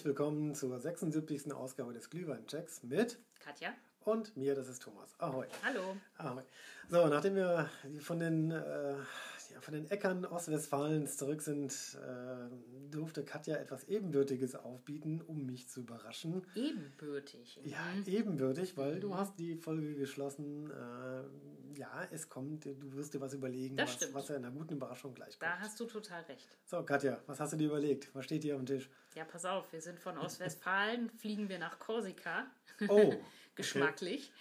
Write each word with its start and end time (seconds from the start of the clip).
Herzlich 0.00 0.16
willkommen 0.16 0.54
zur 0.54 0.80
76. 0.80 1.52
Ausgabe 1.52 1.92
des 1.92 2.08
Glühwein-Checks 2.08 2.84
mit 2.84 3.18
Katja. 3.38 3.68
und 4.06 4.34
mir, 4.34 4.54
das 4.54 4.66
ist 4.66 4.80
Thomas. 4.80 5.14
Ahoi. 5.18 5.46
Hallo. 5.62 5.94
Ahoi. 6.16 6.42
So, 6.88 7.06
nachdem 7.06 7.34
wir 7.34 7.68
von 7.98 8.18
den, 8.18 8.50
äh, 8.50 8.94
ja, 9.50 9.60
von 9.60 9.74
den 9.74 9.90
Äckern 9.90 10.24
Ostwestfalens 10.24 11.16
zurück 11.16 11.42
sind, 11.42 11.72
äh, 12.02 12.90
durfte 12.90 13.24
Katja 13.24 13.56
etwas 13.56 13.84
Ebenbürtiges 13.84 14.54
aufbieten, 14.54 15.20
um 15.26 15.46
mich 15.46 15.68
zu 15.68 15.80
überraschen. 15.80 16.42
Ebenbürtig. 16.54 17.60
Ja, 17.64 17.78
ebenbürtig, 18.06 18.76
weil 18.76 19.00
du 19.00 19.14
hast 19.14 19.38
die 19.38 19.56
Folge 19.56 19.94
geschlossen. 19.94 20.70
Äh, 20.70 21.78
ja, 21.78 22.06
es 22.10 22.28
kommt, 22.28 22.64
du 22.64 22.92
wirst 22.94 23.14
dir 23.14 23.20
was 23.20 23.32
überlegen, 23.34 23.76
Das 23.76 23.88
was, 23.90 23.94
stimmt. 23.96 24.14
was 24.14 24.30
einer 24.30 24.50
guten 24.50 24.74
Überraschung 24.74 25.14
gleich 25.14 25.38
kommt. 25.38 25.42
Da 25.42 25.58
hast 25.58 25.78
du 25.78 25.86
total 25.86 26.22
recht. 26.22 26.48
So, 26.66 26.82
Katja, 26.82 27.20
was 27.26 27.38
hast 27.40 27.52
du 27.52 27.56
dir 27.56 27.68
überlegt? 27.68 28.14
Was 28.14 28.24
steht 28.24 28.42
hier 28.42 28.54
auf 28.56 28.60
dem 28.60 28.66
Tisch? 28.66 28.90
Ja, 29.14 29.24
pass 29.24 29.44
auf, 29.44 29.72
wir 29.72 29.80
sind 29.80 29.98
von 29.98 30.18
Ostwestfalen, 30.18 31.10
fliegen 31.18 31.48
wir 31.48 31.58
nach 31.58 31.78
Korsika. 31.78 32.46
Oh, 32.88 33.14
Geschmacklich. 33.54 34.32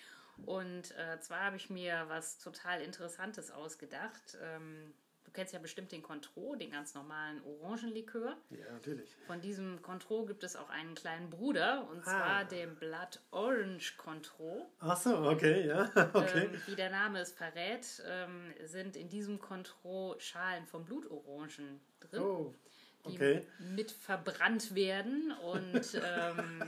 Und 0.45 0.91
äh, 0.97 1.19
zwar 1.19 1.45
habe 1.45 1.55
ich 1.55 1.69
mir 1.69 2.05
was 2.07 2.37
total 2.39 2.81
Interessantes 2.81 3.51
ausgedacht. 3.51 4.37
Ähm, 4.41 4.93
du 5.25 5.31
kennst 5.31 5.53
ja 5.53 5.59
bestimmt 5.59 5.91
den 5.91 6.01
Contro, 6.01 6.55
den 6.55 6.71
ganz 6.71 6.95
normalen 6.95 7.41
Orangenlikör. 7.43 8.35
Ja, 8.49 8.71
natürlich. 8.73 9.15
Von 9.27 9.41
diesem 9.41 9.81
Contro 9.81 10.25
gibt 10.25 10.43
es 10.43 10.55
auch 10.55 10.69
einen 10.69 10.95
kleinen 10.95 11.29
Bruder, 11.29 11.87
und 11.91 12.03
zwar 12.03 12.37
Ah. 12.37 12.43
den 12.43 12.75
Blood 12.75 13.19
Orange 13.31 13.95
Contro. 13.97 14.69
Ach 14.79 14.97
so, 14.97 15.15
okay, 15.29 15.67
ja, 15.67 15.83
okay. 16.13 16.45
Ähm, 16.51 16.61
wie 16.65 16.75
der 16.75 16.89
Name 16.89 17.19
es 17.19 17.31
verrät, 17.31 17.85
ähm, 18.07 18.53
sind 18.65 18.95
in 18.95 19.07
diesem 19.09 19.39
Contro 19.39 20.15
Schalen 20.19 20.65
von 20.65 20.83
Blutorangen 20.85 21.79
drin. 21.99 22.21
Oh, 22.21 22.55
die 23.09 23.15
okay. 23.15 23.41
mit 23.75 23.91
verbrannt 23.91 24.75
werden. 24.75 25.33
Und 25.43 25.93
ähm, 25.95 26.63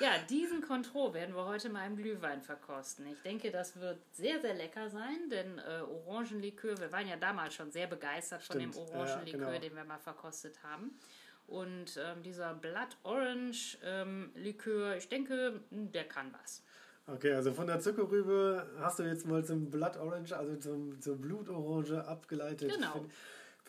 ja, 0.00 0.10
diesen 0.28 0.62
Contro 0.62 1.12
werden 1.14 1.34
wir 1.34 1.46
heute 1.46 1.68
mal 1.68 1.86
im 1.86 1.96
Glühwein 1.96 2.42
verkosten. 2.42 3.06
Ich 3.06 3.20
denke, 3.22 3.50
das 3.50 3.80
wird 3.80 3.98
sehr, 4.12 4.40
sehr 4.40 4.54
lecker 4.54 4.90
sein, 4.90 5.28
denn 5.30 5.58
äh, 5.58 5.82
Orangenlikör, 5.82 6.78
wir 6.78 6.92
waren 6.92 7.08
ja 7.08 7.16
damals 7.16 7.54
schon 7.54 7.70
sehr 7.70 7.86
begeistert 7.86 8.42
von 8.42 8.58
dem 8.58 8.72
Stimmt, 8.72 8.88
ja, 8.90 8.96
Orangenlikör, 8.96 9.46
genau. 9.46 9.60
den 9.60 9.76
wir 9.76 9.84
mal 9.84 9.98
verkostet 9.98 10.62
haben. 10.62 10.98
Und 11.46 11.98
ähm, 12.00 12.22
dieser 12.22 12.54
Blood 12.54 12.96
Orange 13.02 13.76
ähm, 13.84 14.30
Likör, 14.36 14.96
ich 14.96 15.08
denke, 15.08 15.60
der 15.70 16.04
kann 16.04 16.32
was. 16.40 16.62
Okay, 17.06 17.32
also 17.32 17.52
von 17.52 17.66
der 17.66 17.80
Zuckerrübe 17.80 18.70
hast 18.78 19.00
du 19.00 19.02
jetzt 19.02 19.26
mal 19.26 19.44
zum 19.44 19.68
Blood 19.68 19.96
Orange, 19.96 20.36
also 20.36 20.56
zum, 20.56 21.00
zur 21.00 21.16
Blutorange 21.16 22.06
abgeleitet. 22.06 22.72
Genau. 22.72 23.04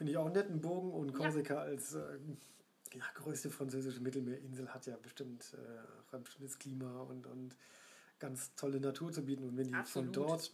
Finde 0.01 0.09
find 0.09 0.09
ich 0.09 0.17
auch 0.17 0.25
einen 0.25 0.33
netten 0.33 0.61
Bogen 0.61 0.91
und 0.93 1.13
Korsika 1.13 1.59
als 1.59 1.93
äh, 1.93 1.99
ja, 2.95 3.03
größte 3.13 3.51
französische 3.51 4.01
Mittelmeerinsel 4.01 4.67
hat 4.69 4.87
ja 4.87 4.97
bestimmt 4.97 5.53
äh, 5.53 6.15
ein 6.15 6.23
bestimmtes 6.23 6.57
Klima 6.57 7.01
und, 7.01 7.27
und 7.27 7.55
ganz 8.17 8.55
tolle 8.55 8.79
Natur 8.79 9.11
zu 9.11 9.23
bieten. 9.23 9.43
Und 9.43 9.57
wenn 9.57 9.67
die 9.67 9.73
von 9.73 10.07
Absolut. 10.07 10.15
dort, 10.15 10.51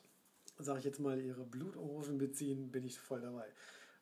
sage 0.60 0.80
ich 0.80 0.86
jetzt 0.86 1.00
mal, 1.00 1.22
ihre 1.22 1.46
Blutorangen 1.46 2.18
beziehen, 2.18 2.74
bin 2.74 2.84
ich 2.84 3.00
voll 3.00 3.22
dabei. 3.22 3.46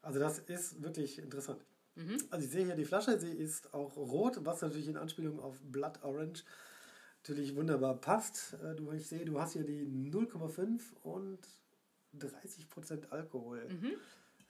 Also 0.01 0.17
das 0.17 0.39
ist 0.39 0.81
wirklich 0.81 1.19
interessant. 1.19 1.63
Mhm. 1.93 2.17
Also 2.31 2.43
ich 2.43 2.51
sehe 2.51 2.65
hier 2.65 2.75
die 2.75 2.85
Flasche, 2.85 3.19
sie 3.19 3.29
ist 3.29 3.71
auch 3.75 3.95
rot, 3.97 4.39
was 4.41 4.63
natürlich 4.63 4.87
in 4.87 4.97
Anspielung 4.97 5.39
auf 5.39 5.61
Blood 5.61 6.01
Orange 6.01 6.43
natürlich 7.19 7.55
wunderbar 7.55 8.01
passt. 8.01 8.55
Äh, 8.63 8.73
Du, 8.73 8.91
ich 8.93 9.05
sehe, 9.05 9.25
du 9.25 9.39
hast 9.39 9.53
hier 9.53 9.63
die 9.63 9.85
0,5 9.85 10.81
und 11.03 11.37
30% 12.17 13.09
Alkohol 13.09 13.67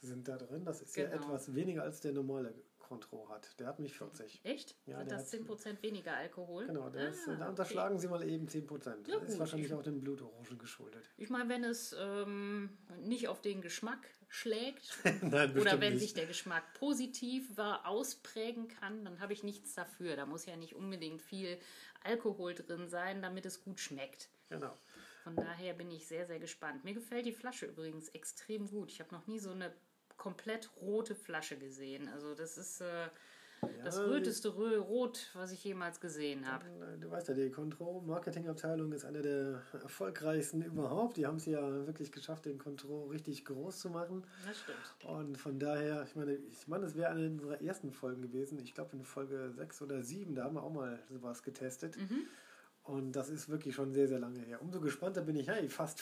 sind 0.02 0.28
da 0.28 0.38
drin. 0.38 0.64
Das 0.66 0.82
ist 0.82 0.96
ja. 0.96 1.06
Genau. 1.08 1.26
etwas 1.26 1.54
weniger 1.56 1.84
als 1.84 2.00
der 2.02 2.12
normale 2.14 2.54
Contro 2.80 3.28
hat. 3.30 3.60
Der 3.60 3.66
hat 3.66 3.80
nicht 3.80 3.96
40. 3.96 4.42
Echt? 4.44 4.76
Ja, 4.86 4.98
Hat 4.98 5.10
das 5.10 5.22
hat- 5.34 5.40
10% 5.42 5.82
weniger 5.82 6.16
Alkohol? 6.16 6.68
Genau, 6.68 6.90
der 6.90 7.10
ist, 7.10 7.28
Ah, 7.28 7.32
da 7.32 7.38
okay. 7.40 7.50
unterschlagen 7.50 7.98
sie 8.00 8.08
mal 8.08 8.22
eben 8.30 8.48
10%. 8.48 9.08
Ja, 9.08 9.20
das 9.20 9.30
ist 9.30 9.40
wahrscheinlich 9.40 9.74
auch 9.74 9.82
dem 9.82 10.02
Blutorangen 10.02 10.58
geschuldet. 10.60 11.10
Ich 11.18 11.32
meine, 11.32 11.50
wenn 11.50 11.64
es 11.64 11.96
ähm, 11.98 12.78
nicht 13.02 13.28
auf 13.28 13.42
den 13.42 13.62
Geschmack 13.64 14.08
schlägt 14.28 15.00
Nein, 15.24 15.58
oder 15.58 15.82
wenn 15.82 15.94
nicht. 15.94 16.02
sich 16.04 16.14
der 16.14 16.28
Geschmack 16.28 16.64
positiv 16.76 17.58
war, 17.58 17.88
ausprägen 17.88 18.68
kann, 18.68 19.04
dann 19.04 19.20
habe 19.20 19.34
ich 19.34 19.42
nichts 19.44 19.74
dafür. 19.74 20.16
Da 20.16 20.28
muss 20.28 20.46
ja 20.46 20.56
nicht 20.56 20.76
unbedingt 20.76 21.24
viel 21.24 21.58
Alkohol 22.04 22.54
drin 22.54 22.88
sein, 22.88 23.24
damit 23.24 23.48
es 23.48 23.64
gut 23.64 23.80
schmeckt. 23.80 24.30
Genau. 24.50 24.78
Von 25.26 25.36
daher 25.36 25.74
bin 25.74 25.90
ich 25.90 26.06
sehr, 26.08 26.28
sehr 26.28 26.38
gespannt. 26.38 26.84
Mir 26.84 26.94
gefällt 26.94 27.26
die 27.26 27.32
Flasche 27.32 27.66
übrigens 27.66 28.10
extrem 28.10 28.68
gut. 28.70 28.92
Ich 28.92 29.00
habe 29.00 29.12
noch 29.14 29.26
nie 29.26 29.40
so 29.40 29.50
eine 29.50 29.74
komplett 30.18 30.70
rote 30.80 31.16
Flasche 31.16 31.58
gesehen. 31.58 32.08
Also 32.10 32.36
das 32.36 32.60
ist 32.60 32.80
äh, 32.82 33.08
das 33.84 33.96
Ja, 33.98 34.04
röteste 34.04 34.50
Rö- 34.50 34.78
Rot, 34.78 35.32
was 35.34 35.52
ich 35.52 35.64
jemals 35.64 36.00
gesehen 36.00 36.46
habe. 36.48 36.64
Du 37.02 37.10
weißt 37.10 37.30
ja, 37.30 37.34
die 37.34 37.50
Contro 37.50 38.02
Marketingabteilung 38.02 38.92
ist 38.92 39.04
eine 39.04 39.24
der 39.24 39.64
erfolgreichsten 39.82 40.62
überhaupt. 40.62 41.18
Die 41.18 41.26
haben 41.26 41.38
es 41.38 41.48
ja 41.48 41.60
wirklich 41.88 42.12
geschafft, 42.12 42.46
den 42.46 42.60
Contro 42.60 43.06
richtig 43.06 43.46
groß 43.46 43.80
zu 43.80 43.90
machen. 43.90 44.24
Das 44.46 44.60
stimmt. 44.60 45.12
Und 45.12 45.38
von 45.40 45.58
daher, 45.58 46.04
ich 46.04 46.16
meine, 46.16 46.34
ich 46.36 46.68
meine, 46.68 46.84
das 46.84 46.94
wäre 46.96 47.10
eine 47.10 47.30
unserer 47.32 47.60
ersten 47.64 47.92
Folgen 47.92 48.22
gewesen. 48.22 48.60
Ich 48.60 48.76
glaube 48.76 48.96
in 48.96 49.04
Folge 49.04 49.52
6 49.56 49.82
oder 49.82 50.04
7, 50.04 50.36
da 50.36 50.44
haben 50.44 50.54
wir 50.54 50.62
auch 50.62 50.72
mal 50.72 51.00
sowas 51.10 51.42
getestet. 51.42 51.98
Mhm. 51.98 52.28
Und 52.86 53.12
das 53.14 53.30
ist 53.30 53.50
wirklich 53.50 53.76
schon 53.76 53.92
sehr, 53.94 54.08
sehr 54.08 54.20
lange 54.20 54.40
her. 54.40 54.62
Umso 54.62 54.80
gespannter 54.80 55.22
bin 55.22 55.36
ich, 55.36 55.48
hey, 55.50 55.68
fast 55.70 56.02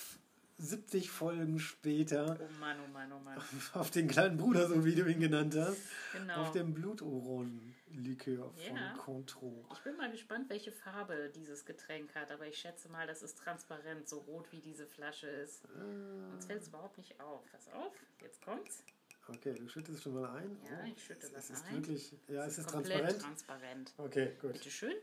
70 0.60 1.10
Folgen 1.10 1.58
später 1.60 2.38
Oh 2.40 2.60
Mann, 2.60 2.78
oh 2.86 2.92
Mann, 2.94 3.12
oh 3.12 3.20
Mann. 3.20 3.38
auf 3.74 3.90
den 3.90 4.08
kleinen 4.08 4.38
Bruder, 4.38 4.68
so 4.68 4.86
wie 4.86 4.94
du 4.94 5.06
ihn 5.10 5.20
genannt 5.20 5.56
hast, 5.58 5.82
Genau. 6.12 6.36
auf 6.42 6.52
dem 6.52 6.74
Blutorangenlikör 6.74 8.52
von 8.54 8.76
Ja. 8.76 8.94
Contro. 8.98 9.66
Ich 9.74 9.80
bin 9.80 9.96
mal 9.98 10.12
gespannt, 10.12 10.50
welche 10.50 10.72
Farbe 10.72 11.32
dieses 11.36 11.66
Getränk 11.66 12.14
hat, 12.16 12.32
aber 12.32 12.48
ich 12.48 12.58
schätze 12.58 12.90
mal, 12.90 13.08
das 13.08 13.24
ist 13.24 13.38
transparent, 13.40 14.08
so 14.08 14.20
rot 14.20 14.52
wie 14.52 14.60
diese 14.62 14.86
Flasche 14.86 15.28
ist. 15.28 15.64
Ah. 15.76 16.34
Uns 16.34 16.46
fällt 16.46 16.62
es 16.62 16.68
überhaupt 16.68 16.98
nicht 16.98 17.20
auf. 17.20 17.42
Pass 17.52 17.68
auf, 17.74 17.94
jetzt 18.22 18.42
kommt's. 18.44 18.84
Okay, 19.30 19.54
du 19.54 19.68
schüttest 19.70 20.04
schon 20.04 20.14
mal 20.16 20.30
ein. 20.32 20.58
Ja, 20.70 20.80
Oh, 20.84 20.88
ich 20.94 21.02
schütte 21.04 21.28
es 21.28 21.34
was 21.34 21.50
ist 21.50 21.66
ein. 21.66 21.76
Wirklich, 21.76 22.14
ja, 22.28 22.46
es 22.46 22.58
ist 22.58 22.70
komplett 22.70 23.00
transparent. 23.20 23.22
transparent. 23.24 23.94
Okay, 23.98 24.32
gut. 24.42 24.54
Bitte 24.54 24.70
schön. 24.70 24.96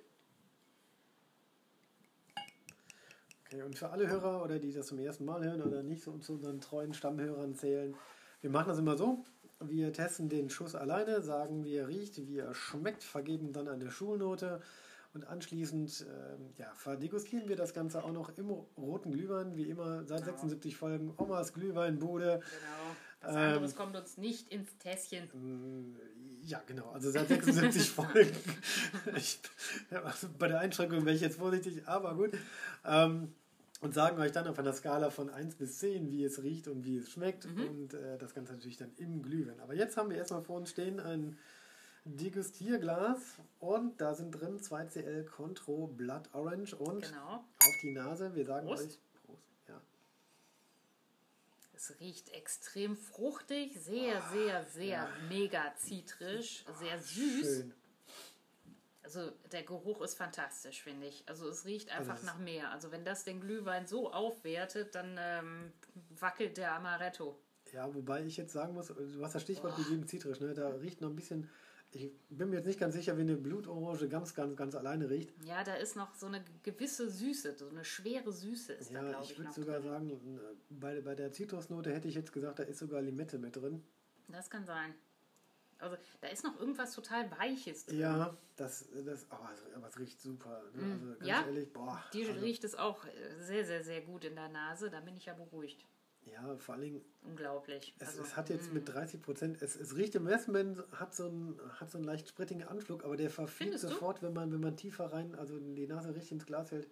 Okay, 3.52 3.62
und 3.64 3.76
für 3.76 3.90
alle 3.90 4.08
Hörer 4.08 4.44
oder 4.44 4.60
die 4.60 4.72
das 4.72 4.86
zum 4.86 4.98
ersten 5.00 5.24
Mal 5.24 5.42
hören 5.44 5.62
oder 5.62 5.82
nicht 5.82 6.02
so 6.04 6.16
zu 6.18 6.34
unseren 6.34 6.60
treuen 6.60 6.94
Stammhörern 6.94 7.54
zählen, 7.56 7.96
wir 8.42 8.50
machen 8.50 8.68
das 8.68 8.78
immer 8.78 8.96
so. 8.96 9.24
Wir 9.58 9.92
testen 9.92 10.28
den 10.28 10.48
Schuss 10.50 10.74
alleine, 10.76 11.20
sagen, 11.20 11.64
wie 11.64 11.74
er 11.74 11.88
riecht, 11.88 12.16
wie 12.28 12.38
er 12.38 12.54
schmeckt, 12.54 13.02
vergeben 13.02 13.52
dann 13.52 13.66
eine 13.68 13.90
Schulnote 13.90 14.62
und 15.14 15.26
anschließend 15.26 16.06
ähm, 16.08 16.50
ja, 16.56 16.70
verdegustieren 16.76 17.48
wir 17.48 17.56
das 17.56 17.74
Ganze 17.74 18.04
auch 18.04 18.12
noch 18.12 18.30
im 18.38 18.50
roten 18.78 19.10
Glühwein, 19.10 19.56
wie 19.56 19.64
immer 19.68 20.04
seit 20.04 20.20
Genau. 20.24 20.30
76 20.38 20.76
Folgen. 20.76 21.12
Omas 21.18 21.52
Glühweinbude. 21.52 22.38
Genau. 22.38 22.96
Was 23.22 23.32
Ähm, 23.32 23.36
anderes 23.54 23.74
kommt 23.74 23.96
uns 23.96 24.16
nicht 24.16 24.48
ins 24.52 24.78
Tässchen. 24.78 25.24
Mm, 25.34 25.96
Ja, 26.42 26.62
genau. 26.66 26.88
Also 26.92 27.10
seit 27.10 27.26
76 27.28 27.90
Folgen. 27.90 28.30
Ich, 29.16 29.40
also 29.90 30.28
bei 30.38 30.46
der 30.48 30.60
Einschränkung 30.60 31.04
wäre 31.04 31.14
ich 31.16 31.20
jetzt 31.20 31.36
vorsichtig, 31.38 31.86
aber 31.86 32.14
gut. 32.14 32.30
Ähm, 32.86 33.34
und 33.80 33.94
sagen 33.94 34.18
euch 34.18 34.32
dann 34.32 34.46
auf 34.46 34.58
einer 34.58 34.72
Skala 34.72 35.10
von 35.10 35.30
1 35.30 35.54
bis 35.56 35.78
10, 35.78 36.10
wie 36.10 36.24
es 36.24 36.42
riecht 36.42 36.68
und 36.68 36.84
wie 36.84 36.98
es 36.98 37.10
schmeckt. 37.10 37.46
Und 37.46 37.94
äh, 37.94 38.18
das 38.18 38.34
Ganze 38.34 38.52
natürlich 38.52 38.76
dann 38.76 38.92
im 38.96 39.22
Glühwein. 39.22 39.58
Aber 39.60 39.74
jetzt 39.74 39.96
haben 39.96 40.10
wir 40.10 40.16
erstmal 40.18 40.42
vor 40.42 40.56
uns 40.56 40.70
stehen 40.70 41.00
ein 41.00 41.38
Degustierglas 42.04 43.18
und 43.58 44.00
da 44.00 44.14
sind 44.14 44.32
drin 44.32 44.58
2CL 44.60 45.24
Contro 45.24 45.86
Blood 45.86 46.28
Orange 46.32 46.74
und 46.76 47.02
Genau. 47.02 47.44
auf 47.58 47.74
die 47.82 47.92
Nase. 47.92 48.34
Wir 48.34 48.44
sagen 48.44 48.66
Prost. 48.66 48.84
euch 48.84 48.98
Prost. 49.26 49.42
Ja. 49.68 49.80
Es 51.74 51.94
riecht 52.00 52.30
extrem 52.30 52.96
fruchtig, 52.96 53.78
sehr, 53.80 54.22
sehr, 54.32 54.64
sehr 54.64 55.08
mega 55.28 55.74
zitrisch, 55.78 56.64
sehr 56.78 56.98
süß. 57.00 57.46
Schön. 57.56 57.74
Also 59.16 59.32
der 59.50 59.64
Geruch 59.64 60.00
ist 60.02 60.14
fantastisch, 60.14 60.82
finde 60.82 61.08
ich. 61.08 61.24
Also 61.28 61.48
es 61.48 61.64
riecht 61.64 61.90
einfach 61.90 62.16
es- 62.18 62.22
nach 62.22 62.38
mehr. 62.38 62.70
Also 62.70 62.92
wenn 62.92 63.04
das 63.04 63.24
den 63.24 63.40
Glühwein 63.40 63.86
so 63.88 64.12
aufwertet, 64.12 64.94
dann 64.94 65.16
ähm, 65.18 65.72
wackelt 66.20 66.56
der 66.56 66.74
Amaretto. 66.74 67.36
Ja, 67.72 67.92
wobei 67.92 68.24
ich 68.24 68.36
jetzt 68.36 68.52
sagen 68.52 68.72
muss, 68.74 68.86
du 68.86 69.24
hast 69.24 69.34
das 69.34 69.42
Stichwort 69.42 69.76
gegeben, 69.76 70.06
zitrisch, 70.06 70.38
ne? 70.40 70.54
da 70.54 70.68
riecht 70.68 71.00
noch 71.00 71.08
ein 71.10 71.16
bisschen, 71.16 71.48
ich 71.90 72.10
bin 72.28 72.50
mir 72.50 72.56
jetzt 72.58 72.66
nicht 72.66 72.78
ganz 72.78 72.94
sicher, 72.94 73.16
wie 73.16 73.22
eine 73.22 73.36
Blutorange 73.36 74.08
ganz, 74.08 74.32
ganz, 74.34 74.56
ganz 74.56 74.74
alleine 74.76 75.10
riecht. 75.10 75.32
Ja, 75.44 75.64
da 75.64 75.74
ist 75.74 75.96
noch 75.96 76.14
so 76.14 76.26
eine 76.26 76.44
gewisse 76.62 77.10
Süße, 77.10 77.56
so 77.56 77.68
eine 77.68 77.84
schwere 77.84 78.32
Süße 78.32 78.72
ist 78.74 78.90
da, 78.90 79.02
Ja, 79.02 79.08
glaube 79.08 79.24
ich 79.24 79.32
ich, 79.32 79.38
würde 79.38 79.52
sogar 79.52 79.80
drin. 79.80 79.90
sagen, 79.90 80.10
äh, 80.38 80.54
bei, 80.70 81.00
bei 81.00 81.14
der 81.16 81.32
Zitrusnote 81.32 81.92
hätte 81.92 82.06
ich 82.06 82.14
jetzt 82.14 82.32
gesagt, 82.32 82.60
da 82.60 82.62
ist 82.62 82.78
sogar 82.78 83.02
Limette 83.02 83.38
mit 83.38 83.56
drin. 83.56 83.82
Das 84.28 84.48
kann 84.50 84.64
sein. 84.64 84.94
Also 85.80 85.96
da 86.20 86.28
ist 86.28 86.44
noch 86.44 86.58
irgendwas 86.58 86.92
total 86.92 87.30
Weiches 87.38 87.86
drin. 87.86 87.98
Ja, 88.00 88.36
das, 88.56 88.86
das 89.04 89.26
aber, 89.30 89.50
es- 89.52 89.74
aber 89.74 89.88
es 89.88 89.98
riecht 89.98 90.20
super. 90.20 90.62
Ne? 90.74 90.92
Also 90.92 91.06
ganz 91.14 91.26
Ja. 91.26 91.46
ehrlich, 91.46 91.72
boah. 91.72 92.02
Dir 92.12 92.28
also, 92.28 92.40
riecht 92.40 92.64
es 92.64 92.74
auch 92.74 93.04
äh, 93.06 93.10
sehr, 93.38 93.64
sehr, 93.64 93.82
sehr 93.82 94.02
gut 94.02 94.24
in 94.24 94.34
der 94.34 94.48
Nase. 94.48 94.90
Da 94.90 95.00
bin 95.00 95.16
ich 95.16 95.26
ja 95.26 95.34
beruhigt. 95.34 95.84
Ja, 96.26 96.56
vor 96.58 96.74
allen 96.74 96.82
Dingen, 96.82 97.04
Unglaublich. 97.22 97.94
es, 97.98 98.08
also, 98.08 98.22
es 98.22 98.36
hat 98.36 98.50
jetzt 98.50 98.70
mm. 98.70 98.74
mit 98.74 98.88
30 98.88 99.22
Prozent, 99.22 99.62
es, 99.62 99.74
es 99.74 99.96
riecht 99.96 100.14
im 100.14 100.24
Moment, 100.24 100.84
hat 100.92 101.14
so 101.14 101.24
einen, 101.24 101.58
hat 101.80 101.90
so 101.90 101.96
einen 101.96 102.04
leicht 102.04 102.28
sprittigen 102.28 102.62
Anflug, 102.62 103.04
aber 103.04 103.16
der 103.16 103.30
verfliegt 103.30 103.74
du? 103.74 103.78
sofort, 103.78 104.22
wenn 104.22 104.34
man, 104.34 104.52
wenn 104.52 104.60
man 104.60 104.76
tiefer 104.76 105.12
rein, 105.12 105.34
also 105.34 105.58
die 105.58 105.86
Nase 105.86 106.14
richtig 106.14 106.32
ins 106.32 106.46
Glas 106.46 106.70
hält. 106.72 106.88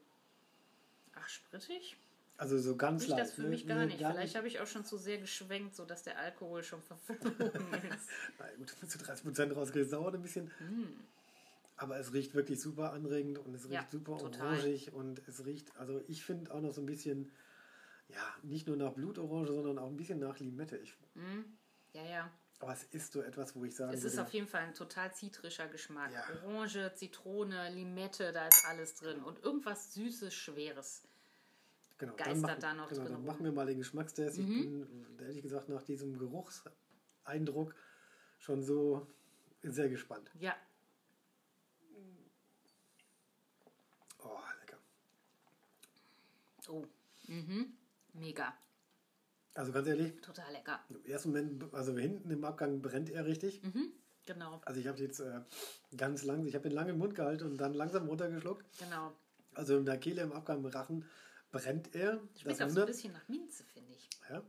Ach, 1.14 1.29
sprittig? 1.29 1.96
Also 2.38 2.56
so 2.56 2.76
ganz 2.76 3.02
Riecht 3.02 3.12
das 3.12 3.19
leicht. 3.19 3.32
für 3.35 3.43
ne? 3.43 3.49
mich 3.49 3.67
gar 3.67 3.76
Ne, 3.79 3.87
nicht. 3.87 3.96
Vielleicht 3.99 4.37
habe 4.37 4.46
ich 4.46 4.61
auch 4.61 4.67
schon 4.67 4.85
zu 4.85 4.96
sehr 4.96 5.19
geschwenkt, 5.19 5.75
sodass 5.75 6.05
der 6.05 6.19
Alkohol 6.19 6.62
schon 6.62 6.81
verflogen 6.82 7.26
ist. 7.93 8.08
Na 8.38 8.46
gut, 8.56 8.75
du 8.81 8.99
30 8.99 9.25
Prozent 9.25 9.56
rauskriegst, 9.56 9.93
dauert 9.93 10.14
ein 10.14 10.23
bisschen. 10.23 10.50
Aber 11.76 11.99
es 11.99 12.12
riecht 12.12 12.35
wirklich 12.35 12.61
super 12.61 12.93
anregend 12.93 13.38
und 13.38 13.55
es 13.55 13.64
riecht 13.64 13.73
Ja, 13.75 13.87
super 13.90 14.19
total. 14.19 14.55
orangig 14.58 14.93
und 14.93 15.20
es 15.29 15.44
riecht, 15.44 15.76
also 15.76 16.00
ich 16.08 16.25
finde 16.25 16.52
auch 16.55 16.61
noch 16.61 16.73
so 16.73 16.81
ein 16.81 16.87
bisschen, 16.87 17.31
ja, 18.08 18.35
nicht 18.43 18.67
nur 18.69 18.76
nach 18.76 18.93
Blutorange, 18.93 19.49
sondern 19.49 19.79
auch 19.79 19.88
ein 19.88 19.96
bisschen 19.96 20.20
nach 20.20 20.38
Limette. 20.38 20.76
Ich, 20.79 20.94
Ja, 21.93 22.02
ja. 22.05 22.31
aber 22.61 22.73
es 22.73 22.85
ist 22.93 23.12
so 23.12 23.20
etwas, 23.23 23.55
wo 23.56 23.64
ich 23.64 23.75
sagen 23.75 23.93
Es 23.93 24.05
ist 24.05 24.12
würde, 24.14 24.26
auf 24.26 24.32
jeden 24.32 24.46
Fall 24.49 24.62
ein 24.62 24.75
total 24.75 25.12
zitrischer 25.12 25.67
Geschmack. 25.69 26.12
Ja. 26.12 26.25
Orange, 26.44 26.93
Zitrone, 26.94 27.70
Limette, 27.70 28.32
da 28.32 28.46
ist 28.46 28.64
alles 28.64 28.94
drin. 28.94 29.23
Und 29.25 29.43
irgendwas 29.44 29.93
Süßes, 29.94 30.32
Schweres. 30.35 31.02
Genau, 31.99 32.15
geistert 32.17 32.41
machen, 32.43 32.61
da 32.61 32.75
noch 32.75 32.89
genau, 32.89 33.03
drin 33.03 33.12
dann 33.12 33.25
machen 33.25 33.45
wir 33.45 33.53
mal 33.53 33.67
den 33.67 33.79
Geschmackstest. 33.79 34.39
Ich 34.39 34.47
bin, 34.47 35.06
ehrlich 35.21 35.43
gesagt, 35.43 35.69
nach 35.69 35.83
diesem 35.83 36.19
Geruchseindruck 36.19 37.75
schon 38.39 38.62
so 38.62 39.06
sehr 39.62 39.89
gespannt. 39.89 40.31
Ja, 40.39 40.55
Oh, 44.23 44.39
lecker. 44.61 44.79
oh. 46.69 46.85
Mhm. 47.29 47.73
Mega. 48.15 48.55
Also 49.55 49.73
ganz 49.73 49.87
ehrlich, 49.89 50.21
Total 50.21 50.53
lecker. 50.53 50.81
im 50.89 51.05
ersten 51.05 51.31
Moment, 51.31 51.75
also 51.75 51.97
hinten 51.97 52.31
im 52.31 52.45
Abgang 52.45 52.81
brennt 52.81 53.11
er 53.11 53.27
richtig. 53.27 53.61
Genau, 54.27 54.61
Also 54.65 54.79
ich 54.81 54.87
habe 54.87 54.99
jetzt 54.99 55.21
äh, 55.21 55.41
ganz 55.97 56.23
lang, 56.23 56.47
ich 56.47 56.55
habe 56.55 56.69
den 56.69 56.73
lange 56.73 56.91
im 56.91 56.99
Mund 56.99 57.15
gehalten 57.15 57.45
und 57.45 57.56
dann 57.59 57.75
langsam 57.75 58.06
runtergeschluckt. 58.09 58.65
genau. 58.79 59.12
Also 59.55 59.77
in 59.79 59.85
der 59.87 59.99
Kehle, 59.99 60.23
im 60.23 60.33
Abgang, 60.33 60.59
im 60.59 60.67
Rachen 60.67 61.05
brennt 61.50 61.95
er. 61.95 62.21
Schmeckt 62.37 62.62
auch 62.62 62.69
so 62.69 62.81
ein 62.81 62.87
bisschen 62.87 63.12
nach 63.12 63.29
Minze, 63.29 63.65
finde 63.65 63.93
ich. 63.93 64.09
Ja. 64.29 64.43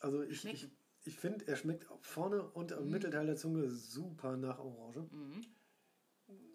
Also 0.00 0.22
ich, 0.22 0.44
ich, 0.44 0.68
ich 1.04 1.16
finde, 1.16 1.46
er 1.46 1.56
schmeckt 1.56 1.86
vorne 2.02 2.42
und 2.42 2.72
im 2.72 2.90
Mittelteil 2.90 3.26
der 3.26 3.36
Zunge 3.36 3.68
super 3.70 4.36
nach 4.36 4.58
Orange. 4.58 5.08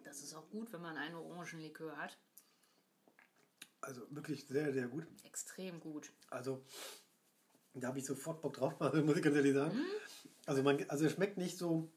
Das 0.03 0.21
ist 0.21 0.33
auch 0.33 0.49
gut, 0.49 0.71
wenn 0.73 0.81
man 0.81 0.97
einen 0.97 1.15
Orangenlikör 1.15 1.97
hat. 1.97 2.17
Also 3.81 4.01
wirklich 4.09 4.47
sehr, 4.47 4.73
sehr 4.73 4.87
gut. 4.87 5.05
Extrem 5.23 5.79
gut. 5.79 6.11
Also 6.29 6.65
da 7.75 7.89
habe 7.89 7.99
ich 7.99 8.05
sofort 8.05 8.41
Bock 8.41 8.53
drauf, 8.53 8.73
also 8.81 9.03
muss 9.03 9.17
ich 9.17 9.23
ganz 9.23 9.35
ehrlich 9.35 9.53
sagen. 9.53 9.77
Also, 10.45 10.63
man, 10.63 10.83
also 10.89 11.03
er 11.03 11.09
schmeckt 11.09 11.37
nicht 11.37 11.57
so, 11.57 11.91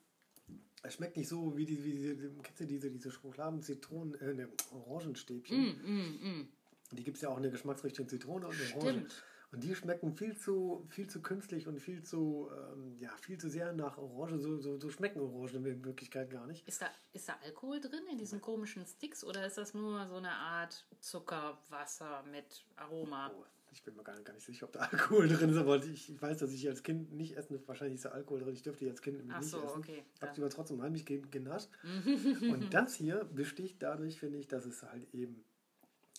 er 0.83 0.91
schmeckt 0.91 1.17
nicht 1.17 1.29
so 1.29 1.57
wie 1.57 1.67
die, 1.67 1.85
wie 1.85 1.93
diese, 1.93 2.17
kennst 2.43 2.61
du 2.61 2.67
diese, 2.67 2.91
diese 2.91 3.11
Schokoladen, 3.11 3.63
Zitronen, 3.63 4.15
äh, 4.15 4.35
ne, 4.35 4.49
Orangenstäbchen. 4.73 6.49
Die 6.93 7.05
gibt 7.05 7.17
es 7.17 7.23
ja 7.23 7.29
auch 7.29 7.37
in 7.37 7.43
der 7.43 7.53
Geschmacksrichtung 7.53 8.09
Zitrone 8.09 8.47
und 8.47 8.55
Orange. 8.55 8.81
Stimmt. 8.81 9.25
Und 9.51 9.65
die 9.65 9.75
schmecken 9.75 10.13
viel 10.13 10.37
zu, 10.37 10.85
viel 10.91 11.09
zu 11.09 11.23
künstlich 11.23 11.67
und 11.67 11.81
viel 11.81 12.03
zu, 12.03 12.51
ähm, 12.55 12.97
ja, 12.99 13.11
viel 13.23 13.39
zu 13.39 13.49
sehr 13.49 13.73
nach 13.73 13.97
Orange. 13.97 14.39
So, 14.39 14.59
so, 14.59 14.79
so 14.79 14.91
schmecken 14.91 15.21
Orangen 15.21 15.65
in 15.65 15.85
Wirklichkeit 15.87 16.29
gar 16.31 16.47
nicht. 16.47 16.69
Ist 16.69 16.83
da, 16.83 16.87
ist 17.15 17.29
da 17.31 17.37
Alkohol 17.43 17.81
drin 17.81 18.03
in 18.13 18.19
diesen 18.19 18.43
komischen 18.43 18.85
Sticks 18.87 19.25
oder 19.25 19.47
ist 19.47 19.57
das 19.57 19.73
nur 19.73 20.07
so 20.07 20.17
eine 20.17 20.33
Art 20.33 20.85
Zuckerwasser 21.01 22.25
mit 22.31 22.65
Aroma? 22.77 23.31
Oh, 23.35 23.45
ich 23.73 23.83
bin 23.85 23.95
mir 23.97 24.03
gar 24.03 24.15
nicht, 24.15 24.25
gar 24.27 24.35
nicht 24.35 24.45
sicher, 24.45 24.67
ob 24.67 24.73
da 24.73 24.81
Alkohol 24.93 25.29
drin 25.29 25.51
ist, 25.51 25.57
aber 25.57 25.77
ich, 25.83 26.11
ich 26.11 26.21
weiß, 26.21 26.39
dass 26.39 26.53
ich 26.53 26.69
als 26.69 26.83
Kind 26.83 27.13
nicht 27.13 27.37
essen 27.37 27.59
Wahrscheinlich 27.67 27.97
ist 27.97 28.05
da 28.05 28.11
Alkohol 28.11 28.41
drin. 28.41 28.55
Ich 28.55 28.63
dürfte 28.63 28.87
als 28.89 29.01
Kind 29.01 29.23
Ach 29.31 29.41
nicht 29.41 29.51
so, 29.51 29.63
essen. 29.63 29.79
okay, 29.79 29.99
Habe 29.99 30.07
dann. 30.21 30.35
sie 30.35 30.41
aber 30.43 30.51
trotzdem 30.51 30.83
heimlich 30.83 31.05
ge- 31.07 31.23
genascht. 31.31 31.69
Und 32.43 32.73
das 32.73 32.95
hier 32.95 33.25
besticht 33.25 33.83
dadurch, 33.83 34.19
finde 34.19 34.39
ich, 34.39 34.47
dass 34.49 34.65
es 34.67 34.83
halt 34.83 35.13
eben 35.15 35.45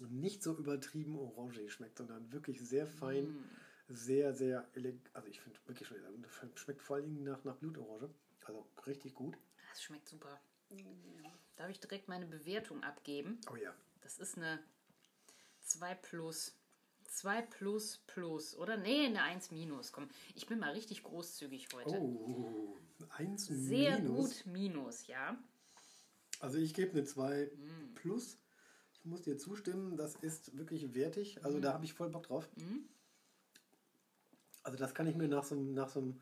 nicht 0.07 0.43
so 0.43 0.55
übertrieben 0.55 1.17
orange 1.17 1.69
schmeckt, 1.69 1.97
sondern 1.97 2.31
wirklich 2.31 2.61
sehr 2.61 2.87
fein, 2.87 3.25
Mm. 3.25 3.49
sehr, 3.89 4.33
sehr 4.33 4.67
elegant. 4.73 5.09
Also 5.13 5.27
ich 5.27 5.41
finde 5.41 5.59
wirklich 5.65 5.87
schon, 5.87 5.97
schmeckt 6.55 6.81
vor 6.81 6.97
allem 6.97 7.23
nach, 7.23 7.43
nach 7.43 7.55
Blutorange. 7.57 8.09
Also 8.45 8.67
richtig 8.85 9.13
gut. 9.13 9.37
Das 9.69 9.81
schmeckt 9.83 10.07
super. 10.07 10.39
Darf 11.55 11.69
ich 11.69 11.79
direkt 11.79 12.07
meine 12.07 12.25
Bewertung 12.25 12.83
abgeben? 12.83 13.39
Oh 13.51 13.55
ja. 13.55 13.73
Das 14.01 14.17
ist 14.19 14.37
eine 14.37 14.59
2 15.61 15.95
plus. 15.95 16.55
2 17.05 17.41
plus 17.41 17.97
plus, 18.07 18.55
oder? 18.55 18.77
Nee, 18.77 19.07
eine 19.07 19.23
1 19.23 19.49
minus. 19.51 19.91
Komm, 19.91 20.07
ich 20.35 20.45
bin 20.47 20.59
mal 20.59 20.71
richtig 20.73 21.01
großzügig 21.03 21.67
heute. 21.73 21.99
Oh, 21.99 22.77
eins 23.17 23.47
Sehr 23.47 23.99
minus. 23.99 24.43
gut 24.43 24.45
minus, 24.53 25.07
ja. 25.07 25.37
Also 26.39 26.57
ich 26.59 26.73
gebe 26.75 26.91
eine 26.91 27.03
2 27.03 27.45
Mm. 27.55 27.95
plus. 27.95 28.37
Ich 28.99 29.05
muss 29.05 29.21
dir 29.21 29.37
zustimmen, 29.37 29.95
das 29.95 30.15
ist 30.15 30.57
wirklich 30.57 30.93
wertig. 30.93 31.43
Also 31.43 31.57
Mm. 31.57 31.61
da 31.61 31.73
habe 31.73 31.85
ich 31.85 31.93
voll 31.93 32.09
Bock 32.09 32.23
drauf. 32.23 32.49
Also 34.63 34.77
das 34.77 34.93
kann 34.93 35.07
ich 35.07 35.15
mir 35.15 35.27
nach 35.27 35.43
so, 35.43 35.55
einem- 35.55 35.73
nach 35.73 35.89
so 35.89 35.99
einem 36.01 36.19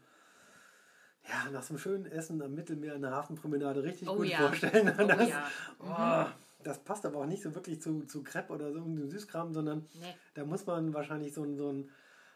ja, 1.29 1.49
nach 1.51 1.61
so 1.63 1.71
einem 1.73 1.79
schönen 1.79 2.05
Essen 2.05 2.41
am 2.41 2.53
Mittelmeer 2.55 2.95
in 2.95 3.01
der 3.01 3.11
Hafenpromenade 3.11 3.83
richtig 3.83 4.07
Oh 4.07 4.15
gut 4.15 4.27
ja. 4.27 4.37
vorstellen. 4.47 4.95
Oh 4.97 5.07
das, 5.07 5.27
ja. 5.29 5.51
oh, 5.79 6.63
das 6.63 6.79
passt 6.85 7.05
aber 7.05 7.17
auch 7.19 7.25
nicht 7.25 7.43
so 7.43 7.53
wirklich 7.53 7.81
zu, 7.81 8.05
zu 8.05 8.23
Crepe 8.23 8.53
oder 8.53 8.71
so 8.71 8.79
einem 8.81 9.09
Süßkram, 9.09 9.51
sondern 9.53 9.85
Nee. 9.95 10.15
da 10.35 10.45
muss 10.45 10.65
man 10.65 10.93
wahrscheinlich 10.93 11.33
so 11.33 11.43
ein, 11.43 11.57
so 11.57 11.69
ein 11.73 11.89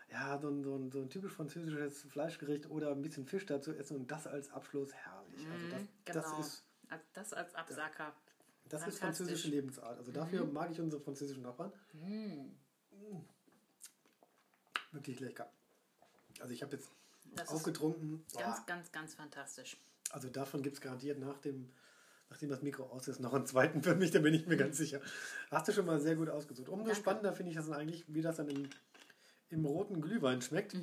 ja, 0.10 0.38
so 0.40 0.50
ein, 0.50 0.62
so, 0.62 0.76
ein, 0.76 0.92
so 0.92 1.00
ein 1.00 1.10
typisch 1.10 1.32
französisches 1.32 2.02
Fleischgericht 2.02 2.70
oder 2.70 2.92
ein 2.92 3.02
bisschen 3.02 3.26
Fisch 3.26 3.46
dazu 3.46 3.72
essen 3.72 3.96
und 3.96 4.12
das 4.12 4.28
als 4.28 4.52
Abschluss 4.52 4.94
herrlich. 4.94 5.48
Also 5.50 5.68
das, 5.70 5.82
Genau. 6.04 6.38
das 6.38 6.46
ist 6.48 6.66
Das 7.14 7.32
als 7.34 7.56
Absacker. 7.56 8.14
Das 8.74 8.88
ist. 8.88 8.96
Mhm. 8.96 9.06
französische 9.06 9.50
Lebensart. 9.50 9.98
Also 9.98 10.12
dafür 10.12 10.46
mag 10.46 10.72
ich 10.72 10.80
unsere 10.80 11.02
französischen 11.02 11.44
Nachbarn. 11.44 11.72
Mm. 11.94 12.52
Wirklich 14.92 15.20
lecker. 15.20 15.50
Also 16.40 16.54
ich 16.54 16.62
habe 16.62 16.76
jetzt 16.76 16.90
Das 17.36 17.50
aufgetrunken. 17.50 18.26
ganz, 18.38 18.58
Boah. 18.60 18.64
ganz, 18.68 18.92
ganz 18.92 19.14
fantastisch. 19.14 19.78
Also 20.12 20.30
davon 20.30 20.62
gibt 20.62 20.76
es 20.76 20.82
garantiert 20.82 21.20
nach 21.20 21.38
dem, 21.40 21.70
nachdem 22.30 22.50
das 22.50 22.62
Mikro 22.62 22.84
aus 22.86 23.08
ist, 23.08 23.20
noch 23.20 23.34
einen 23.34 23.46
zweiten 23.46 23.82
für 23.84 23.96
mich, 23.96 24.12
da 24.12 24.20
bin 24.20 24.34
ich 24.34 24.46
mir 24.48 24.58
ganz 24.58 24.78
sicher. 24.78 25.00
Hast 25.50 25.68
du 25.68 25.72
schon 25.74 25.86
mal 25.86 26.00
sehr 26.02 26.16
gut 26.16 26.30
ausgesucht. 26.30 26.68
Umso 26.68 26.86
Danke. 26.86 27.00
spannender 27.00 27.34
finde 27.34 27.52
ich 27.52 27.56
das 27.58 27.68
dann 27.68 27.76
eigentlich, 27.76 28.04
wie 28.08 28.22
das 28.22 28.36
dann 28.38 28.50
im, 28.50 28.70
im 29.50 29.66
roten 29.66 30.02
Glühwein 30.02 30.42
schmeckt. 30.42 30.76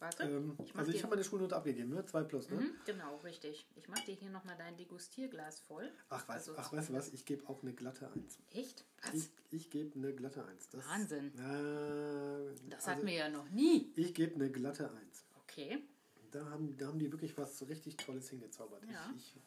Warte. 0.00 0.22
Ähm, 0.24 0.56
ich 0.64 0.74
also 0.74 0.92
ich 0.92 1.02
habe 1.02 1.14
meine 1.14 1.24
Schulnote 1.24 1.56
abgegeben, 1.56 1.90
ne? 1.90 2.04
2 2.04 2.22
plus, 2.24 2.48
ne? 2.50 2.56
Mhm, 2.56 2.74
genau, 2.84 3.16
richtig. 3.18 3.66
Ich 3.74 3.88
mache 3.88 4.04
dir 4.06 4.14
hier 4.14 4.30
nochmal 4.30 4.56
dein 4.56 4.76
Degustierglas 4.76 5.60
voll. 5.60 5.90
Ach, 6.08 6.28
weißt, 6.28 6.48
Also 6.48 6.54
ach, 6.56 6.72
weißt 6.72 6.90
du 6.90 6.92
was? 6.94 7.08
Ich 7.12 7.24
gebe 7.24 7.48
auch 7.48 7.62
eine 7.62 7.72
glatte 7.72 8.10
1. 8.12 8.38
Echt? 8.50 8.84
Was? 9.02 9.14
Ich, 9.14 9.30
ich 9.50 9.70
gebe 9.70 9.98
eine 9.98 10.12
glatte 10.12 10.44
1. 10.44 10.68
Das, 10.70 10.86
Wahnsinn. 10.86 11.26
Äh, 11.34 12.70
das 12.70 12.80
also 12.80 12.90
hatten 12.90 13.06
wir 13.06 13.14
ja 13.14 13.28
noch 13.28 13.48
nie. 13.50 13.92
Ich 13.96 14.14
gebe 14.14 14.34
eine 14.34 14.50
glatte 14.50 14.90
1. 14.90 15.24
Okay. 15.42 15.82
Da 16.30 16.44
haben, 16.50 16.76
da 16.76 16.88
haben 16.88 16.98
die 16.98 17.10
wirklich 17.10 17.36
was 17.38 17.66
richtig 17.68 17.96
Tolles 17.96 18.28
hingezaubert. 18.28 18.84
Ja. 18.84 19.12
Ich, 19.16 19.34
ich 19.36 19.42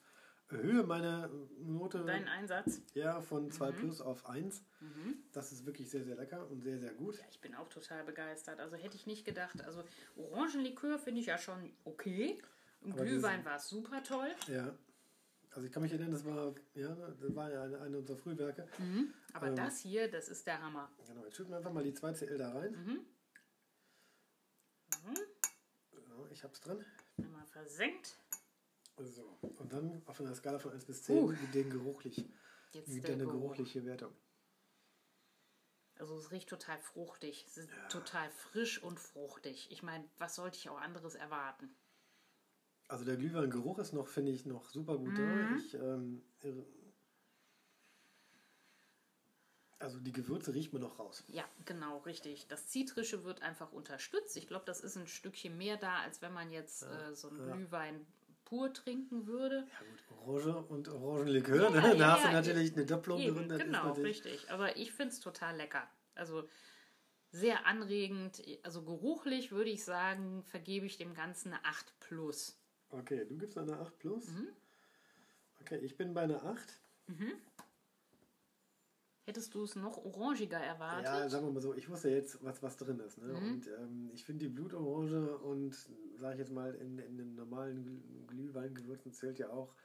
erhöhe 0.51 0.83
meine 0.83 1.29
Note 1.59 2.03
Dein 2.05 2.27
Einsatz. 2.27 2.81
ja, 2.93 3.21
von 3.21 3.45
Mhm. 3.45 3.51
2 3.51 3.71
plus 3.71 4.01
auf 4.01 4.25
1. 4.27 4.63
Das 5.31 5.51
ist 5.51 5.65
wirklich 5.65 5.89
sehr, 5.89 6.03
sehr 6.03 6.15
lecker 6.15 6.49
und 6.49 6.61
sehr, 6.61 6.79
sehr 6.79 6.93
gut. 6.93 7.17
Ja, 7.17 7.25
ich 7.29 7.39
bin 7.41 7.55
auch 7.55 7.69
total 7.69 8.03
begeistert. 8.03 8.59
Also 8.59 8.75
hätte 8.75 8.95
ich 8.95 9.05
nicht 9.07 9.25
gedacht. 9.25 9.61
Also 9.61 9.83
Orangenlikör 10.15 10.97
finde 10.99 11.21
ich 11.21 11.27
ja 11.27 11.37
schon 11.37 11.71
okay. 11.83 12.41
Im 12.83 12.93
Aber 12.93 13.03
Glühwein 13.05 13.45
war 13.45 13.57
es 13.57 13.69
super 13.69 14.01
toll. 14.03 14.29
Ja. 14.47 14.75
Also 15.53 15.67
ich 15.67 15.73
kann 15.73 15.83
mich 15.83 15.91
erinnern, 15.91 16.11
das 16.13 16.23
war, 16.25 16.55
ja, 16.75 16.95
das 16.95 17.35
war 17.35 17.51
ja 17.51 17.63
eine, 17.63 17.81
eine 17.81 17.97
unserer 17.97 18.17
Frühwerke. 18.17 18.67
Aber 19.33 19.47
Ähm. 19.47 19.55
das 19.57 19.79
hier, 19.79 20.09
das 20.09 20.29
ist 20.29 20.47
der 20.47 20.61
Hammer. 20.61 20.89
Genau, 21.05 21.25
jetzt 21.25 21.35
schütten 21.35 21.51
wir 21.51 21.57
einfach 21.57 21.73
mal 21.73 21.83
die 21.83 21.93
2 21.93 22.13
CL 22.13 22.37
da 22.37 22.51
rein. 22.53 22.71
Mhm. 22.71 22.99
Ja, 25.93 26.29
ich 26.31 26.43
hab's 26.43 26.61
drin. 26.61 26.83
Einmal 27.17 27.45
versenkt. 27.47 28.17
So, 29.03 29.37
und 29.57 29.73
dann 29.73 30.01
auf 30.05 30.19
einer 30.21 30.35
Skala 30.35 30.59
von 30.59 30.71
1 30.71 30.85
bis 30.85 31.03
10 31.03 31.17
Uh. 31.23 31.33
den 31.53 31.69
geruchlich. 31.69 32.25
Jetzt 32.73 32.89
Mit 32.89 33.03
der 33.07 33.15
eine 33.15 33.25
Geruch. 33.25 33.41
geruchliche 33.41 33.85
Wertung. 33.85 34.13
Also 35.95 36.17
es 36.17 36.31
riecht 36.31 36.49
total 36.49 36.79
fruchtig. 36.79 37.45
Es 37.47 37.57
ist 37.57 37.69
Ja. 37.69 37.87
total 37.89 38.29
frisch 38.31 38.81
und 38.81 38.99
fruchtig. 38.99 39.67
Ich 39.71 39.83
meine, 39.83 40.07
was 40.17 40.35
sollte 40.35 40.57
ich 40.57 40.69
auch 40.69 40.79
anderes 40.79 41.15
erwarten? 41.15 41.75
Also 42.87 43.05
der 43.05 43.17
Glühweingeruch 43.17 43.79
ist 43.79 43.93
noch, 43.93 44.07
finde 44.07 44.31
ich, 44.31 44.45
noch 44.45 44.69
super 44.69 44.97
gut 44.97 45.17
da. 45.17 45.21
Mhm. 45.21 45.57
Ich, 45.57 45.73
ähm, 45.75 46.21
also 49.79 49.99
die 49.99 50.11
Gewürze 50.11 50.53
riecht 50.53 50.73
man 50.73 50.81
noch 50.81 50.99
raus. 50.99 51.23
Ja, 51.27 51.45
genau, 51.65 51.99
richtig. 51.99 52.47
Das 52.47 52.67
Zitrische 52.67 53.23
wird 53.23 53.41
einfach 53.41 53.71
unterstützt. 53.71 54.37
Ich 54.37 54.47
glaube, 54.47 54.65
das 54.65 54.81
ist 54.81 54.95
ein 54.97 55.07
Stückchen 55.07 55.57
mehr 55.57 55.77
da, 55.77 55.99
als 56.01 56.21
wenn 56.21 56.33
man 56.33 56.51
jetzt 56.51 56.83
äh, 56.83 57.15
so 57.15 57.29
einen 57.29 57.47
ja. 57.47 57.55
Glühwein 57.55 58.05
pur 58.51 58.73
trinken 58.73 59.27
würde. 59.27 59.65
Ja 59.71 59.79
gut, 59.79 60.27
Orange 60.27 60.57
und 60.67 60.87
Orangenlikör, 60.89 61.69
ne? 61.69 61.77
ja, 61.77 61.95
da 61.95 62.11
hast 62.11 62.25
du 62.25 62.31
natürlich 62.33 62.73
eine 62.73 62.85
Doppelung 62.85 63.21
Eben, 63.21 63.47
drin. 63.47 63.59
genau, 63.59 63.93
richtig. 63.93 64.51
Aber 64.51 64.75
ich 64.75 64.91
finde 64.91 65.13
es 65.13 65.21
total 65.21 65.55
lecker. 65.55 65.89
Also 66.15 66.49
sehr 67.31 67.65
anregend. 67.65 68.43
Also 68.63 68.83
geruchlich 68.83 69.53
würde 69.53 69.69
ich 69.69 69.85
sagen, 69.85 70.43
vergebe 70.43 70.85
ich 70.85 70.97
dem 70.97 71.13
Ganzen 71.13 71.53
eine 71.53 71.63
8 71.63 71.97
plus. 72.01 72.59
Okay, 72.89 73.25
du 73.25 73.37
gibst 73.37 73.57
eine 73.57 73.79
8 73.79 73.97
plus? 73.99 74.27
Mhm. 74.27 74.49
Okay, 75.61 75.77
ich 75.77 75.95
bin 75.95 76.13
bei 76.13 76.23
einer 76.23 76.43
8. 76.43 76.81
Mhm. 77.07 77.31
Hättest 79.23 79.53
du 79.53 79.63
es 79.63 79.75
noch 79.75 79.97
orangiger 79.97 80.57
erwartet? 80.57 81.05
Ja, 81.05 81.29
sagen 81.29 81.45
wir 81.45 81.51
mal 81.53 81.61
so, 81.61 81.75
ich 81.75 81.87
wusste 81.89 82.09
jetzt, 82.09 82.43
was, 82.43 82.63
was 82.63 82.77
drin 82.77 82.99
ist. 82.99 83.19
Ne? 83.19 83.27
Mhm. 83.27 83.35
Und 83.35 83.67
ähm, 83.67 84.11
ich 84.13 84.25
finde 84.25 84.45
die 84.45 84.51
Blutorange 84.51 85.37
und, 85.37 85.75
sage 86.17 86.33
ich 86.33 86.39
jetzt 86.39 86.51
mal, 86.51 86.73
in, 86.75 86.97
in 86.97 87.17
den 87.17 87.35
normalen 87.35 88.25
Glühweingewürzen 88.27 89.13
zählt 89.13 89.37
ja 89.37 89.49
auch 89.49 89.75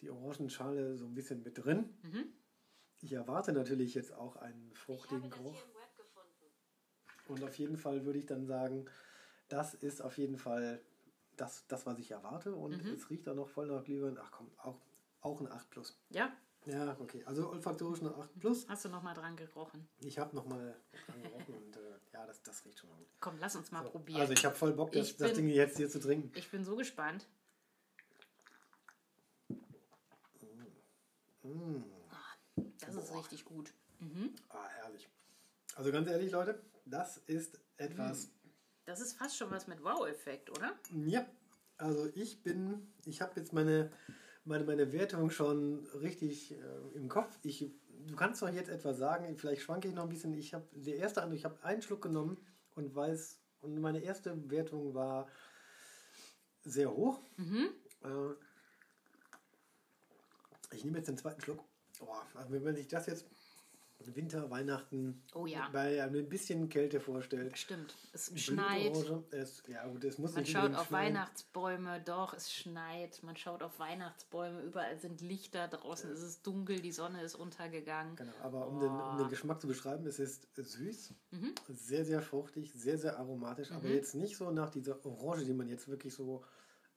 die 0.00 0.08
Orangenschale 0.08 0.96
so 0.96 1.04
ein 1.04 1.14
bisschen 1.14 1.42
mit 1.42 1.62
drin. 1.62 1.90
Mhm. 2.02 2.24
Ich 3.02 3.12
erwarte 3.12 3.52
natürlich 3.52 3.94
jetzt 3.94 4.14
auch 4.14 4.36
einen 4.36 4.72
fruchtigen 4.74 5.28
Geruch. 5.28 5.56
Und 7.28 7.44
auf 7.44 7.54
jeden 7.58 7.76
Fall 7.76 8.04
würde 8.04 8.18
ich 8.18 8.26
dann 8.26 8.46
sagen, 8.46 8.86
das 9.48 9.74
ist 9.74 10.00
auf 10.00 10.16
jeden 10.16 10.38
Fall 10.38 10.80
das, 11.36 11.66
das 11.66 11.84
was 11.84 11.98
ich 11.98 12.10
erwarte. 12.10 12.54
Und 12.54 12.84
mhm. 12.84 12.92
es 12.92 13.10
riecht 13.10 13.28
auch 13.28 13.34
noch 13.34 13.48
voll 13.48 13.66
nach 13.66 13.84
Glühwein. 13.84 14.16
Ach 14.18 14.30
komm, 14.30 14.50
auch, 14.58 14.80
auch 15.20 15.40
ein 15.40 15.50
8 15.50 15.70
Plus. 15.70 15.98
Ja, 16.10 16.32
ja, 16.66 16.96
okay. 17.00 17.22
Also 17.24 17.50
olfaktorisch 17.50 18.00
eine 18.00 18.14
8 18.14 18.38
plus. 18.38 18.68
Hast 18.68 18.84
du 18.84 18.88
nochmal 18.88 19.14
dran 19.14 19.36
gerochen? 19.36 19.88
Ich 20.00 20.18
habe 20.18 20.34
nochmal 20.36 20.76
dran 21.06 21.22
gerochen 21.22 21.54
und 21.54 21.76
äh, 21.76 21.80
ja, 22.12 22.26
das, 22.26 22.42
das 22.42 22.64
riecht 22.64 22.78
schon 22.78 22.90
mal 22.90 22.96
gut. 22.96 23.08
Komm, 23.20 23.38
lass 23.38 23.56
uns 23.56 23.70
mal 23.72 23.82
so, 23.82 23.90
probieren. 23.90 24.20
Also 24.20 24.32
ich 24.32 24.44
habe 24.44 24.54
voll 24.54 24.72
Bock, 24.72 24.92
das, 24.92 25.12
bin, 25.12 25.26
das 25.26 25.36
Ding 25.36 25.48
jetzt 25.48 25.76
hier 25.76 25.90
zu 25.90 26.00
trinken. 26.00 26.30
Ich 26.36 26.50
bin 26.50 26.64
so 26.64 26.76
gespannt. 26.76 27.26
Mm. 31.42 31.82
Oh, 32.56 32.62
das 32.78 32.94
ist 32.94 33.14
richtig 33.14 33.44
gut. 33.44 33.72
Mhm. 33.98 34.34
Ah, 34.48 34.68
herrlich. 34.68 35.08
Also 35.74 35.90
ganz 35.90 36.08
ehrlich, 36.08 36.30
Leute, 36.30 36.60
das 36.84 37.16
ist 37.16 37.58
etwas. 37.76 38.26
Mm. 38.26 38.30
Das 38.84 39.00
ist 39.00 39.14
fast 39.14 39.36
schon 39.36 39.50
was 39.50 39.66
mit 39.66 39.82
Wow-Effekt, 39.82 40.50
oder? 40.50 40.72
Ja. 41.06 41.26
Also 41.78 42.08
ich 42.14 42.42
bin, 42.42 42.92
ich 43.06 43.20
habe 43.20 43.32
jetzt 43.40 43.52
meine 43.52 43.90
meine, 44.44 44.64
meine 44.64 44.92
Wertung 44.92 45.30
schon 45.30 45.86
richtig 46.00 46.52
äh, 46.52 46.56
im 46.94 47.08
Kopf. 47.08 47.38
Ich, 47.42 47.72
du 48.06 48.16
kannst 48.16 48.42
doch 48.42 48.48
jetzt 48.48 48.68
etwas 48.70 48.98
sagen, 48.98 49.36
vielleicht 49.36 49.62
schwanke 49.62 49.88
ich 49.88 49.94
noch 49.94 50.04
ein 50.04 50.08
bisschen. 50.08 50.34
Ich 50.34 50.54
habe 50.54 50.66
der 50.72 50.96
erste 50.96 51.22
Eindruck, 51.22 51.38
ich 51.38 51.44
habe 51.44 51.62
einen 51.62 51.82
Schluck 51.82 52.02
genommen 52.02 52.38
und 52.74 52.94
weiß, 52.94 53.38
und 53.60 53.80
meine 53.80 54.00
erste 54.00 54.50
Wertung 54.50 54.94
war 54.94 55.28
sehr 56.64 56.92
hoch. 56.92 57.20
Mhm. 57.36 57.70
Äh, 58.02 58.34
ich 60.74 60.84
nehme 60.84 60.98
jetzt 60.98 61.08
den 61.08 61.18
zweiten 61.18 61.40
Schluck. 61.40 61.62
Oh, 62.00 62.08
also 62.34 62.64
wenn 62.64 62.74
sich 62.74 62.88
das 62.88 63.06
jetzt 63.06 63.26
Winter, 64.14 64.50
Weihnachten 64.50 65.22
oh 65.34 65.46
ja. 65.46 65.68
bei 65.72 66.02
ein 66.02 66.28
bisschen 66.28 66.68
Kälte 66.68 67.00
vorstellt. 67.00 67.56
Stimmt, 67.58 67.94
es 68.12 68.32
schneit. 68.36 68.96
Es, 69.30 69.62
ja, 69.68 69.86
gut, 69.86 70.04
es 70.04 70.18
muss 70.18 70.34
Man 70.34 70.46
schaut 70.46 70.74
auf 70.74 70.88
schneien. 70.88 71.14
Weihnachtsbäume, 71.14 72.00
doch, 72.04 72.34
es 72.34 72.52
schneit. 72.52 73.22
Man 73.22 73.36
schaut 73.36 73.62
auf 73.62 73.78
Weihnachtsbäume, 73.78 74.60
überall 74.62 74.98
sind 74.98 75.20
Lichter, 75.20 75.68
draußen 75.68 76.10
ja. 76.10 76.14
ist 76.14 76.22
es 76.22 76.42
dunkel, 76.42 76.80
die 76.80 76.92
Sonne 76.92 77.22
ist 77.22 77.34
untergegangen. 77.34 78.16
Genau, 78.16 78.32
aber 78.42 78.66
um, 78.66 78.76
oh. 78.76 78.80
den, 78.80 78.90
um 78.90 79.18
den 79.18 79.28
Geschmack 79.28 79.60
zu 79.60 79.66
beschreiben, 79.66 80.06
es 80.06 80.18
ist 80.18 80.48
süß, 80.56 81.14
mhm. 81.30 81.54
sehr, 81.68 82.04
sehr 82.04 82.22
fruchtig, 82.22 82.72
sehr, 82.74 82.98
sehr 82.98 83.18
aromatisch, 83.18 83.70
mhm. 83.70 83.76
aber 83.76 83.88
jetzt 83.88 84.14
nicht 84.14 84.36
so 84.36 84.50
nach 84.50 84.70
dieser 84.70 85.04
Orange, 85.04 85.44
die 85.44 85.54
man 85.54 85.68
jetzt 85.68 85.88
wirklich 85.88 86.14
so 86.14 86.44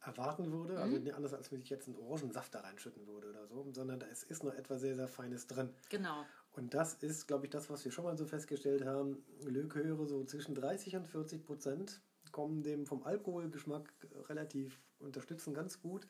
erwarten 0.05 0.51
würde, 0.51 0.77
also 0.79 0.99
mhm. 0.99 1.11
anders 1.15 1.33
als 1.33 1.51
wenn 1.51 1.61
ich 1.61 1.69
jetzt 1.69 1.87
einen 1.87 1.97
Orangensaft 1.97 2.53
da 2.53 2.59
reinschütten 2.61 3.07
würde 3.07 3.29
oder 3.29 3.47
so, 3.47 3.67
sondern 3.71 4.01
es 4.01 4.23
ist 4.23 4.43
noch 4.43 4.53
etwas 4.53 4.81
sehr, 4.81 4.95
sehr 4.95 5.07
Feines 5.07 5.47
drin. 5.47 5.69
Genau. 5.89 6.25
Und 6.55 6.73
das 6.73 6.93
ist, 6.95 7.27
glaube 7.27 7.45
ich, 7.45 7.51
das, 7.51 7.69
was 7.69 7.83
wir 7.83 7.91
schon 7.91 8.05
mal 8.05 8.17
so 8.17 8.25
festgestellt 8.25 8.85
haben. 8.85 9.23
Lökeöre 9.43 10.07
so 10.07 10.23
zwischen 10.23 10.55
30 10.55 10.95
und 10.95 11.07
40 11.07 11.45
Prozent 11.45 12.01
kommen 12.31 12.63
dem 12.63 12.85
vom 12.85 13.03
Alkoholgeschmack 13.03 13.93
relativ 14.29 14.79
unterstützen 14.99 15.53
ganz 15.53 15.81
gut. 15.81 16.07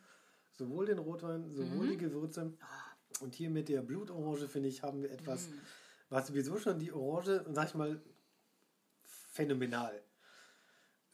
Sowohl 0.52 0.86
den 0.86 1.00
Rotwein, 1.00 1.50
sowohl 1.50 1.88
mhm. 1.88 1.90
die 1.90 1.98
Gewürze. 1.98 2.54
Und 3.22 3.36
hier 3.36 3.50
mit 3.50 3.70
der 3.70 3.82
Blutorange, 3.82 4.48
finde 4.48 4.70
ich, 4.70 4.84
haben 4.84 5.02
wir 5.02 5.12
etwas, 5.12 5.50
mhm. 5.50 5.60
was 6.10 6.28
sowieso 6.28 6.58
schon 6.58 6.80
die 6.80 6.92
Orange, 6.92 7.44
sag 7.52 7.70
ich 7.70 7.76
mal, 7.76 8.00
phänomenal 9.04 10.02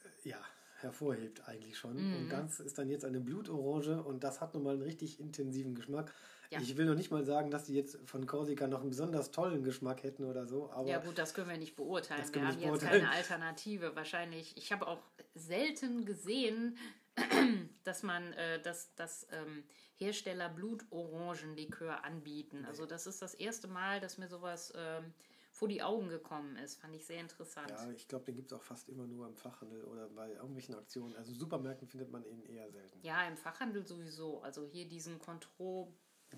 äh, 0.04 0.28
ja, 0.28 0.38
hervorhebt 0.80 1.48
eigentlich 1.48 1.78
schon. 1.78 1.96
Mhm. 1.96 2.16
Und 2.16 2.28
das 2.28 2.60
ist 2.60 2.76
dann 2.78 2.88
jetzt 2.88 3.04
eine 3.04 3.20
Blutorange 3.20 4.02
und 4.02 4.22
das 4.22 4.40
hat 4.40 4.54
nun 4.54 4.62
mal 4.62 4.74
einen 4.74 4.82
richtig 4.82 5.18
intensiven 5.20 5.74
Geschmack. 5.74 6.12
Ja. 6.52 6.60
Ich 6.60 6.76
will 6.76 6.84
noch 6.84 6.94
nicht 6.94 7.10
mal 7.10 7.24
sagen, 7.24 7.50
dass 7.50 7.64
die 7.64 7.74
jetzt 7.74 7.98
von 8.04 8.26
Korsika 8.26 8.66
noch 8.66 8.82
einen 8.82 8.90
besonders 8.90 9.30
tollen 9.30 9.62
Geschmack 9.64 10.02
hätten 10.02 10.24
oder 10.24 10.46
so. 10.46 10.70
Aber 10.70 10.86
ja 10.86 10.98
gut, 10.98 11.16
das 11.16 11.32
können 11.32 11.48
wir 11.48 11.56
nicht 11.56 11.76
beurteilen. 11.76 12.22
Wir 12.30 12.46
haben 12.46 12.60
jetzt 12.60 12.82
keine 12.82 13.10
Alternative. 13.10 13.96
Wahrscheinlich, 13.96 14.54
ich 14.58 14.70
habe 14.70 14.86
auch 14.86 15.02
selten 15.34 16.04
gesehen, 16.04 16.76
dass 17.84 18.02
man, 18.02 18.34
äh, 18.34 18.60
dass, 18.60 18.94
dass 18.96 19.26
ähm, 19.32 19.64
Hersteller 19.94 20.50
Blutorangenlikör 20.50 22.04
anbieten. 22.04 22.66
Also 22.66 22.84
das 22.84 23.06
ist 23.06 23.22
das 23.22 23.32
erste 23.32 23.68
Mal, 23.68 24.00
dass 24.00 24.18
mir 24.18 24.28
sowas 24.28 24.74
ähm, 24.76 25.14
vor 25.52 25.68
die 25.68 25.82
Augen 25.82 26.10
gekommen 26.10 26.56
ist. 26.56 26.82
Fand 26.82 26.94
ich 26.94 27.06
sehr 27.06 27.20
interessant. 27.20 27.70
Ja, 27.70 27.90
ich 27.92 28.08
glaube, 28.08 28.26
den 28.26 28.36
gibt 28.36 28.52
es 28.52 28.58
auch 28.58 28.62
fast 28.62 28.90
immer 28.90 29.06
nur 29.06 29.26
im 29.26 29.36
Fachhandel 29.36 29.84
oder 29.84 30.06
bei 30.10 30.32
irgendwelchen 30.32 30.74
Aktionen. 30.74 31.16
Also 31.16 31.32
Supermärkten 31.32 31.88
findet 31.88 32.10
man 32.10 32.26
ihn 32.26 32.42
eher 32.42 32.70
selten. 32.70 32.98
Ja, 33.02 33.26
im 33.26 33.38
Fachhandel 33.38 33.86
sowieso. 33.86 34.42
Also 34.42 34.66
hier 34.66 34.86
diesen 34.86 35.18
Contro 35.18 35.94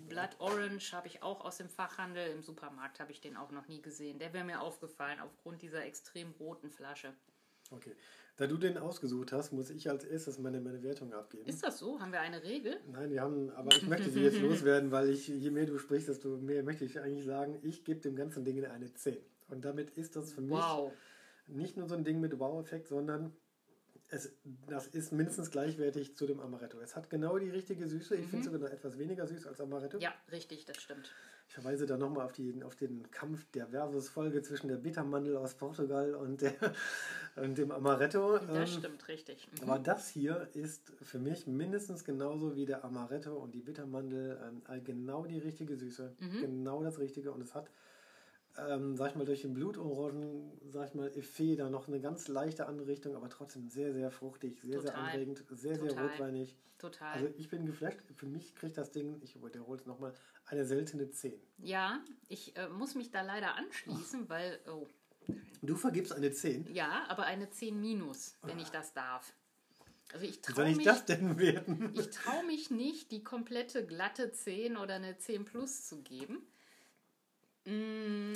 Blood 0.08 0.36
Orange 0.38 0.92
habe 0.92 1.08
ich 1.08 1.22
auch 1.22 1.44
aus 1.44 1.58
dem 1.58 1.68
Fachhandel. 1.68 2.30
Im 2.32 2.42
Supermarkt 2.42 3.00
habe 3.00 3.12
ich 3.12 3.20
den 3.20 3.36
auch 3.36 3.50
noch 3.50 3.68
nie 3.68 3.80
gesehen. 3.80 4.18
Der 4.18 4.32
wäre 4.32 4.44
mir 4.44 4.60
aufgefallen 4.60 5.20
aufgrund 5.20 5.62
dieser 5.62 5.84
extrem 5.84 6.32
roten 6.32 6.70
Flasche. 6.70 7.14
Okay. 7.70 7.94
Da 8.36 8.46
du 8.48 8.56
den 8.56 8.78
ausgesucht 8.78 9.32
hast, 9.32 9.52
muss 9.52 9.70
ich 9.70 9.88
als 9.88 10.04
erstes 10.04 10.38
meine, 10.38 10.60
meine 10.60 10.82
Wertung 10.82 11.12
abgeben. 11.12 11.48
Ist 11.48 11.62
das 11.62 11.78
so? 11.78 12.00
Haben 12.00 12.12
wir 12.12 12.20
eine 12.20 12.42
Regel? 12.42 12.80
Nein, 12.90 13.10
wir 13.10 13.20
haben, 13.20 13.50
aber 13.50 13.74
ich 13.76 13.86
möchte 13.86 14.10
sie 14.10 14.22
jetzt 14.22 14.38
loswerden, 14.40 14.90
weil 14.90 15.10
ich, 15.10 15.28
je 15.28 15.50
mehr 15.50 15.66
du 15.66 15.78
sprichst, 15.78 16.08
desto 16.08 16.36
mehr 16.36 16.64
möchte 16.64 16.84
ich 16.84 16.98
eigentlich 16.98 17.24
sagen, 17.24 17.58
ich 17.62 17.84
gebe 17.84 18.00
dem 18.00 18.16
ganzen 18.16 18.44
Ding 18.44 18.64
eine 18.64 18.92
10. 18.92 19.18
Und 19.48 19.64
damit 19.64 19.90
ist 19.92 20.16
das 20.16 20.32
für 20.32 20.40
mich 20.40 20.50
wow. 20.50 20.92
nicht 21.46 21.76
nur 21.76 21.86
so 21.86 21.94
ein 21.94 22.02
Ding 22.02 22.20
mit 22.20 22.38
Wow-Effekt, 22.38 22.88
sondern 22.88 23.32
es, 24.14 24.33
das 24.68 24.87
ist 24.87 25.12
mindestens 25.12 25.50
gleichwertig 25.50 26.16
zu 26.16 26.26
dem 26.26 26.40
Amaretto. 26.40 26.78
Es 26.80 26.94
hat 26.94 27.11
genau 27.11 27.38
die 27.38 27.50
richtige 27.50 27.87
Süße. 27.88 28.14
Ich 28.14 28.26
mhm. 28.26 28.30
finde 28.30 28.44
sogar 28.44 28.61
noch 28.61 28.71
etwas 28.71 28.99
weniger 28.99 29.26
süß 29.26 29.47
als 29.47 29.61
Amaretto. 29.61 29.99
Ja, 29.99 30.14
richtig, 30.30 30.64
das 30.64 30.80
stimmt. 30.80 31.12
Ich 31.49 31.54
verweise 31.54 31.87
da 31.87 31.99
nochmal 31.99 32.25
auf, 32.25 32.33
auf 32.64 32.76
den 32.76 33.11
Kampf 33.11 33.44
der 33.50 33.66
Versus-Folge 33.66 34.42
zwischen 34.42 34.68
der 34.68 34.76
Bittermandel 34.76 35.37
aus 35.37 35.54
Portugal 35.54 36.14
und, 36.14 36.40
der, 36.40 36.54
und 37.37 37.59
dem 37.59 37.73
Amaretto. 37.73 38.38
Das 38.38 38.71
ähm, 38.71 38.78
stimmt, 38.78 39.09
richtig. 39.09 39.49
Mhm. 39.52 39.68
Aber 39.68 39.78
das 39.78 40.09
hier 40.09 40.49
ist 40.54 40.92
für 41.02 41.18
mich 41.18 41.47
mindestens 41.47 42.04
genauso 42.04 42.54
wie 42.54 42.66
der 42.66 42.85
Amaretto 42.85 43.35
und 43.35 43.52
die 43.52 43.62
Bittermandel 43.62 44.38
ähm, 44.68 44.85
genau 44.85 45.26
die 45.26 45.38
richtige 45.38 45.76
Süße. 45.76 46.14
Mhm. 46.21 46.40
Genau 46.40 46.83
das 46.83 46.99
Richtige. 46.99 47.33
Und 47.33 47.42
es 47.42 47.54
hat 47.54 47.68
ähm, 48.58 48.96
sag 48.96 49.11
ich 49.11 49.16
mal, 49.16 49.25
durch 49.25 49.42
den 49.42 49.54
Blutorangen, 49.54 50.52
sag 50.70 50.88
ich 50.88 50.94
mal, 50.94 51.08
Effet 51.16 51.56
da 51.56 51.70
noch 51.70 51.88
eine 51.88 52.00
ganz 52.00 52.28
leichte 52.28 52.66
andere 52.66 52.87
Richtung, 52.87 53.16
aber 53.16 53.28
trotzdem 53.28 53.68
sehr, 53.68 53.92
sehr 53.92 54.11
fruchtig, 54.11 54.61
sehr, 54.61 54.80
Total. 54.80 54.92
sehr 54.92 54.99
anregend, 54.99 55.44
sehr, 55.50 55.78
Total. 55.78 55.90
sehr 55.90 56.02
rotweinig. 56.02 56.56
Total. 56.78 57.12
Also 57.12 57.28
ich 57.37 57.49
bin 57.49 57.66
geflasht. 57.66 58.00
Für 58.16 58.26
mich 58.26 58.54
kriegt 58.54 58.76
das 58.76 58.92
Ding, 58.92 59.20
ich 59.23 59.42
wiederhole 59.42 59.78
es 59.78 59.87
nochmal, 59.87 60.12
eine 60.46 60.64
seltene 60.64 61.11
10. 61.11 61.32
Ja, 61.58 62.00
ich 62.28 62.56
äh, 62.56 62.68
muss 62.68 62.94
mich 62.94 63.11
da 63.11 63.23
leider 63.23 63.54
anschließen, 63.56 64.28
weil. 64.28 64.61
Oh. 64.70 64.87
Du 65.62 65.76
vergibst 65.76 66.12
eine 66.12 66.30
10? 66.30 66.75
Ja, 66.75 67.04
aber 67.08 67.25
eine 67.25 67.49
10 67.49 67.80
minus, 67.80 68.37
wenn 68.42 68.58
ah. 68.58 68.62
ich 68.62 68.68
das 68.68 68.92
darf. 68.92 69.32
Also 70.12 70.26
ich 70.26 70.40
ich 70.46 70.76
mich, 70.76 70.84
das 70.84 71.06
denn 71.06 71.38
werden? 71.38 71.90
Ich 71.94 72.11
traue 72.11 72.44
mich 72.44 72.70
nicht, 72.70 73.11
die 73.11 73.25
komplette 73.25 73.87
glatte 73.87 74.30
10 74.30 74.76
oder 74.76 74.94
eine 74.94 75.16
10 75.16 75.44
plus 75.44 75.88
zu 75.88 76.02
geben. 76.02 76.46
Mm, 77.64 78.35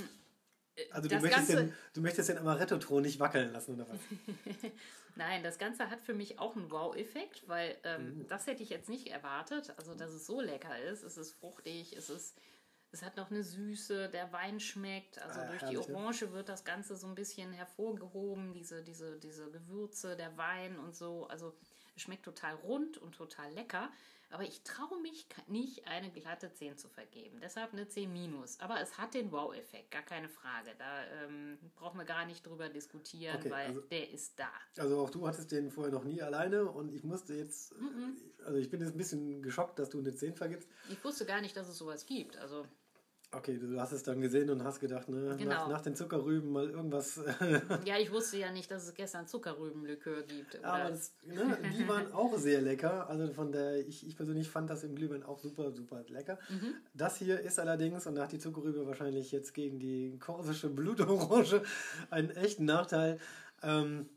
also 0.92 1.08
du 1.08 1.20
möchtest, 1.20 1.50
den, 1.50 1.75
du 1.94 2.00
möchtest 2.00 2.28
den 2.28 2.38
Amaretto-Thron 2.38 3.02
nicht 3.02 3.18
wackeln 3.20 3.52
lassen, 3.52 3.75
oder 3.75 3.88
was? 3.88 3.99
Nein, 5.16 5.42
das 5.42 5.58
Ganze 5.58 5.90
hat 5.90 6.00
für 6.00 6.14
mich 6.14 6.38
auch 6.38 6.56
einen 6.56 6.70
Wow-Effekt, 6.70 7.49
weil 7.49 7.76
ähm, 7.85 8.18
mhm. 8.18 8.28
das 8.28 8.47
hätte 8.47 8.62
ich 8.62 8.70
jetzt 8.70 8.88
nicht 8.88 9.08
erwartet. 9.08 9.75
Also, 9.76 9.94
dass 9.94 10.12
es 10.12 10.26
so 10.26 10.40
lecker 10.40 10.78
ist. 10.80 11.02
Es 11.02 11.16
ist 11.16 11.32
fruchtig, 11.32 11.97
es 11.97 12.11
ist... 12.11 12.37
Es 12.90 13.02
hat 13.02 13.18
noch 13.18 13.30
eine 13.30 13.42
Süße, 13.42 14.08
der 14.08 14.32
Wein 14.32 14.61
schmeckt. 14.61 15.20
Also 15.20 15.40
ah, 15.40 15.44
durch 15.44 15.61
herrlich, 15.61 15.78
die 15.85 15.92
Orange 15.92 16.32
wird 16.32 16.49
das 16.49 16.64
Ganze 16.64 16.97
so 16.97 17.06
ein 17.06 17.14
bisschen 17.14 17.52
hervorgehoben, 17.52 18.54
diese, 18.54 18.82
diese, 18.82 19.18
diese 19.18 19.50
Gewürze, 19.50 20.16
der 20.16 20.35
Wein 20.38 20.78
und 20.78 20.97
so. 20.97 21.26
Also 21.26 21.54
es 21.97 22.00
schmeckt 22.00 22.25
total 22.25 22.54
rund 22.54 22.97
und 22.97 23.14
total 23.14 23.52
lecker. 23.52 23.90
Aber 24.30 24.42
ich 24.42 24.62
traue 24.62 25.00
mich 25.00 25.26
nicht, 25.47 25.87
eine 25.87 26.11
glatte 26.11 26.52
10 26.52 26.76
zu 26.76 26.88
vergeben. 26.88 27.38
Deshalb 27.40 27.73
eine 27.73 27.88
10 27.88 28.12
minus. 28.12 28.61
Aber 28.61 28.80
es 28.80 28.99
hat 28.99 29.14
den 29.14 29.32
Wow-Effekt, 29.32 29.90
gar 29.90 30.02
keine 30.02 30.28
Frage. 30.28 30.70
Da 30.78 31.04
ähm, 31.25 31.58
brauchen 31.76 31.99
wir 31.99 32.04
gar 32.04 32.26
nicht 32.26 32.47
drüber 32.47 32.68
diskutieren, 32.68 33.37
okay, 33.38 33.50
weil 33.50 33.66
also, 33.68 33.80
der 33.80 34.11
ist 34.11 34.38
da. 34.38 34.50
Also 34.76 35.00
auch 35.00 35.11
du 35.11 35.26
hattest 35.26 35.50
den 35.52 35.70
vorher 35.70 35.92
noch 35.92 36.04
nie 36.04 36.20
alleine 36.20 36.64
und 36.64 36.92
ich 36.92 37.04
musste 37.04 37.35
jetzt, 37.35 37.75
mhm. 37.80 38.16
also 38.44 38.58
ich 38.58 38.68
bin 38.68 38.80
jetzt 38.80 38.92
ein 38.92 38.99
bisschen 38.99 39.42
geschockt, 39.42 39.78
dass 39.78 39.88
du 39.88 39.99
eine 39.99 40.14
10 40.14 40.35
vergibst. 40.35 40.68
Ich 40.90 41.02
wusste 41.02 41.25
gar 41.25 41.40
nicht, 41.40 41.56
dass 41.56 41.68
es 41.68 41.78
sowas 41.78 42.04
gibt. 42.04 42.37
Also 42.37 42.66
Okay, 43.30 43.58
du 43.58 43.78
hast 43.78 43.92
es 43.92 44.02
dann 44.02 44.23
gesehen 44.23 44.49
und 44.49 44.64
hast 44.64 44.80
gedacht, 44.80 45.11
ne, 45.11 45.37
Genau. 45.37 45.50
nach, 45.50 45.68
nach 45.68 45.80
den 45.82 45.94
Zuckerrüben 45.94 46.50
mal 46.50 46.70
irgendwas. 46.70 47.20
Ja, 47.85 47.99
ich 47.99 48.11
wusste 48.11 48.38
ja 48.38 48.50
nicht, 48.50 48.70
dass 48.70 48.85
es 48.87 48.94
gestern 48.94 49.26
Zuckerrübenlikör 49.26 50.23
gibt. 50.23 50.58
Oder? 50.58 50.64
Aber 50.66 50.90
das, 50.90 51.12
ne, 51.26 51.58
die 51.78 51.87
waren 51.87 52.11
auch 52.12 52.38
sehr 52.38 52.62
lecker. 52.62 53.06
Also 53.11 53.30
von 53.35 53.52
der, 53.52 53.87
ich, 53.87 54.06
ich 54.06 54.16
persönlich 54.16 54.49
fand 54.49 54.70
das 54.70 54.82
im 54.82 54.94
Glühwein 54.94 55.23
auch 55.23 55.38
super, 55.38 55.73
super 55.73 56.04
lecker. 56.08 56.38
Mhm. 56.49 56.75
Das 56.94 57.16
hier 57.18 57.38
ist 57.40 57.58
allerdings, 57.58 58.06
und 58.06 58.18
hat 58.18 58.32
die 58.32 58.38
Zuckerrübe 58.38 58.87
wahrscheinlich 58.87 59.30
jetzt 59.30 59.52
gegen 59.52 59.78
die 59.78 60.18
korsische 60.18 60.70
Blutorange 60.70 61.62
einen 62.11 62.30
echten 62.30 62.64
Nachteil. 62.64 63.18
Ähm, 63.62 64.08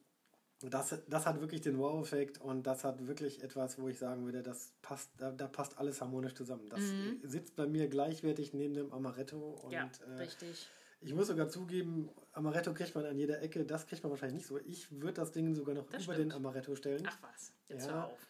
das, 0.70 0.96
das 1.10 1.25
hat 1.25 1.39
wirklich 1.41 1.62
den 1.62 1.77
Wow-Effekt 1.80 2.39
und 2.41 2.63
das 2.68 2.84
hat 2.84 3.08
wirklich 3.08 3.41
etwas, 3.44 3.80
wo 3.80 3.88
ich 3.88 3.98
sagen 3.98 4.25
würde, 4.25 4.44
das 4.44 4.74
passt, 4.82 5.10
da, 5.18 5.32
da 5.32 5.48
passt 5.48 5.77
alles 5.77 6.01
harmonisch 6.01 6.34
zusammen. 6.36 6.70
Das 6.70 6.82
sitzt 7.24 7.56
bei 7.56 7.65
mir 7.68 7.88
gleichwertig 7.88 8.53
neben 8.53 8.74
dem 8.74 8.91
Amaretto 8.94 9.38
und 9.63 9.68
Mhm. 9.70 9.74
ja, 9.74 9.89
äh, 10.08 10.18
richtig. 10.20 10.68
ich 11.01 11.13
muss 11.15 11.27
sogar 11.27 11.50
zugeben, 11.50 12.10
Amaretto 12.34 12.74
kriegt 12.74 12.94
man 12.96 13.06
an 13.06 13.18
jeder 13.18 13.41
Ecke, 13.41 13.65
das 13.65 13.88
kriegt 13.88 14.03
man 14.03 14.12
wahrscheinlich 14.12 14.38
nicht 14.38 14.48
so. 14.48 14.60
Ich 14.60 14.91
würde 14.91 15.13
das 15.13 15.32
Ding 15.32 15.53
sogar 15.56 15.74
noch 15.75 15.89
Das 15.89 16.03
über 16.03 16.13
stimmt. 16.13 16.32
den 16.32 16.36
Amaretto 16.36 16.75
stellen, 16.75 17.03
Ach 17.08 17.18
was, 17.22 17.53
jetzt 17.68 17.88
Ja. 17.88 17.94
hör 17.94 18.06
auf. 18.08 18.27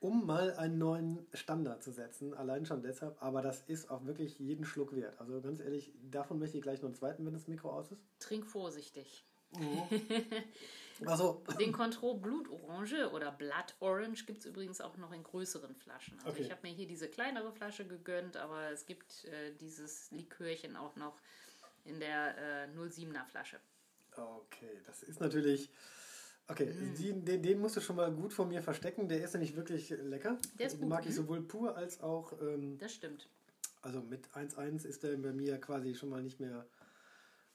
um 0.00 0.26
mal 0.26 0.52
einen 0.54 0.78
neuen 0.78 1.26
Standard 1.34 1.82
zu 1.82 1.92
setzen. 1.92 2.34
Allein 2.34 2.64
schon 2.66 2.82
deshalb, 2.82 3.22
aber 3.22 3.42
das 3.42 3.62
ist 3.68 3.90
auch 3.90 4.04
wirklich 4.06 4.38
jeden 4.38 4.64
Schluck 4.64 4.94
wert. 4.94 5.18
Also 5.20 5.40
ganz 5.40 5.60
ehrlich, 5.60 5.92
davon 6.10 6.38
möchte 6.38 6.56
ich 6.56 6.62
gleich 6.62 6.80
noch 6.82 6.88
einen 6.88 6.94
zweiten, 6.94 7.24
wenn 7.26 7.32
das 7.34 7.48
Mikro 7.48 7.70
aus 7.70 7.90
ist. 7.92 8.02
Trink 8.18 8.46
vorsichtig. 8.46 9.24
Also, 11.06 11.42
Den 11.58 11.72
Contro 11.72 12.14
Blutorange 12.14 13.10
oder 13.10 13.32
Blood 13.32 13.74
Orange 13.80 14.26
gibt 14.26 14.40
es 14.40 14.46
übrigens 14.46 14.80
auch 14.80 14.96
noch 14.96 15.12
in 15.12 15.22
größeren 15.22 15.74
Flaschen. 15.74 16.18
Also 16.18 16.30
Okay. 16.30 16.42
ich 16.42 16.50
habe 16.50 16.60
mir 16.66 16.74
hier 16.74 16.86
diese 16.86 17.08
kleinere 17.08 17.52
Flasche 17.52 17.86
gegönnt, 17.86 18.36
aber 18.36 18.70
es 18.70 18.84
gibt 18.86 19.24
äh, 19.24 19.52
dieses 19.60 20.10
Likörchen 20.10 20.76
auch 20.76 20.96
noch 20.96 21.18
in 21.84 21.98
der 22.00 22.64
äh, 22.66 22.68
07er 22.76 23.24
Flasche. 23.26 23.58
okay, 24.16 24.80
das 24.86 25.02
ist 25.02 25.20
natürlich. 25.20 25.70
Okay, 26.48 26.66
Mm. 26.66 26.94
die, 26.96 27.12
den, 27.24 27.42
den 27.44 27.60
musst 27.60 27.76
du 27.76 27.80
schon 27.80 27.94
mal 27.96 28.10
gut 28.12 28.32
von 28.32 28.48
mir 28.48 28.60
verstecken. 28.62 29.08
Der 29.08 29.22
ist 29.22 29.32
nämlich 29.34 29.54
wirklich 29.54 29.90
lecker. 29.90 30.36
Der 30.58 30.66
ist 30.66 30.74
Den 30.74 30.80
gut, 30.80 30.88
mag 30.88 31.04
ich 31.04 31.10
mhm. 31.12 31.16
sowohl 31.16 31.42
pur 31.42 31.76
als 31.76 32.00
auch. 32.00 32.32
Ähm, 32.42 32.76
Das 32.78 32.92
stimmt. 32.92 33.28
Also 33.82 34.00
mit 34.02 34.26
1-1 34.34 34.84
ist 34.84 35.04
der 35.04 35.16
bei 35.16 35.32
mir 35.32 35.58
quasi 35.60 35.94
schon 35.94 36.08
mal 36.10 36.22
nicht 36.22 36.40
mehr. 36.40 36.66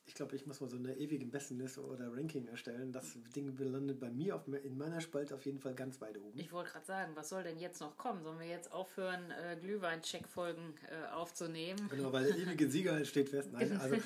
Ich 0.07 0.13
glaube, 0.13 0.35
ich 0.35 0.45
muss 0.45 0.61
mal 0.61 0.69
so 0.69 0.77
eine 0.77 0.95
ewige 0.97 1.25
Bestenliste 1.25 1.81
oder 1.83 2.13
Ranking 2.13 2.47
erstellen. 2.47 2.91
Das 2.91 3.17
Ding 3.35 3.57
landet 3.57 3.99
bei 3.99 4.11
mir 4.11 4.35
auf, 4.35 4.47
in 4.47 4.77
meiner 4.77 5.01
Spalte 5.01 5.33
auf 5.33 5.45
jeden 5.45 5.59
Fall 5.59 5.73
ganz 5.73 5.99
weit 5.99 6.17
oben. 6.17 6.39
Ich 6.39 6.51
wollte 6.51 6.71
gerade 6.71 6.85
sagen, 6.85 7.11
was 7.15 7.29
soll 7.29 7.43
denn 7.43 7.57
jetzt 7.57 7.81
noch 7.81 7.97
kommen? 7.97 8.23
Sollen 8.23 8.39
wir 8.39 8.47
jetzt 8.47 8.71
aufhören, 8.71 9.31
äh, 9.31 9.57
Glühwein-Check-Folgen 9.59 10.75
äh, 10.89 11.11
aufzunehmen? 11.11 11.89
Genau, 11.89 12.13
weil 12.13 12.25
der 12.25 12.37
ewige 12.37 12.69
Sieger 12.69 13.03
steht 13.03 13.29
fest. 13.29 13.51
Nein, 13.51 13.77
also 13.81 13.97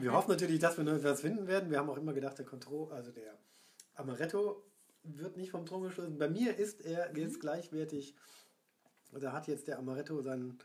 wir 0.00 0.12
hoffen 0.12 0.30
natürlich, 0.30 0.58
dass 0.58 0.78
wir 0.78 0.84
noch 0.84 0.94
etwas 0.94 1.20
finden 1.20 1.46
werden. 1.46 1.70
Wir 1.70 1.78
haben 1.78 1.90
auch 1.90 1.98
immer 1.98 2.14
gedacht, 2.14 2.38
der 2.38 2.46
Contro, 2.46 2.88
also 2.88 3.12
der 3.12 3.38
Amaretto 3.94 4.64
wird 5.02 5.36
nicht 5.36 5.50
vom 5.50 5.66
Thron 5.66 5.82
gestoßen. 5.82 6.16
Bei 6.18 6.28
mir 6.28 6.56
ist 6.56 6.80
er 6.80 7.16
jetzt 7.16 7.40
gleichwertig. 7.40 8.14
Da 9.12 9.32
hat 9.32 9.46
jetzt 9.48 9.68
der 9.68 9.78
Amaretto 9.78 10.20
seinen, 10.22 10.58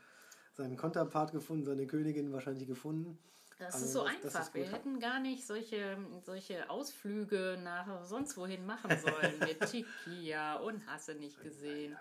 seinen 0.54 0.76
Konterpart 0.76 1.32
gefunden, 1.32 1.64
seine 1.64 1.86
Königin 1.86 2.32
wahrscheinlich 2.32 2.66
gefunden. 2.66 3.18
Das 3.62 3.74
Also 3.74 3.86
ist 3.86 3.92
so 3.92 4.04
das- 4.04 4.12
das 4.22 4.34
einfach. 4.34 4.48
ist 4.48 4.54
Wir 4.54 4.72
hätten 4.72 4.98
gar 4.98 5.20
nicht 5.20 5.46
solche, 5.46 5.96
solche 6.24 6.68
Ausflüge 6.68 7.58
nach 7.62 8.04
sonst 8.04 8.36
wohin 8.36 8.66
machen 8.66 8.90
sollen 9.30 9.38
mit 9.38 9.60
Chiquilla 9.70 10.56
und 10.56 10.84
Hasse 10.86 11.14
nicht 11.14 11.40
gesehen. 11.42 11.96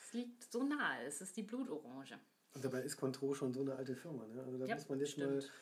Es 0.00 0.14
liegt 0.14 0.50
so 0.50 0.62
nahe. 0.62 1.04
Es 1.06 1.20
ist 1.20 1.36
die 1.36 1.42
Blutorange. 1.42 2.18
Und 2.54 2.64
dabei 2.64 2.80
ist 2.82 2.96
Contro 2.96 3.34
schon 3.34 3.52
so 3.52 3.60
eine 3.60 3.74
alte 3.76 3.94
Firma. 3.94 4.26
Ne? 4.26 4.42
Also 4.42 4.56
da 4.58 4.64
Ja, 4.64 4.74
muss 4.76 4.88
man 4.88 4.98
jetzt 4.98 5.18
mal, 5.18 5.42
stimmt. 5.42 5.52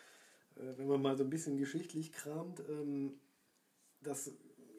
äh, 0.68 0.78
wenn 0.78 0.86
man 0.86 1.02
mal 1.02 1.16
so 1.16 1.24
ein 1.24 1.30
bisschen 1.30 1.56
geschichtlich 1.58 2.12
kramt, 2.12 2.60
ähm, 2.68 3.18
das, 4.00 4.30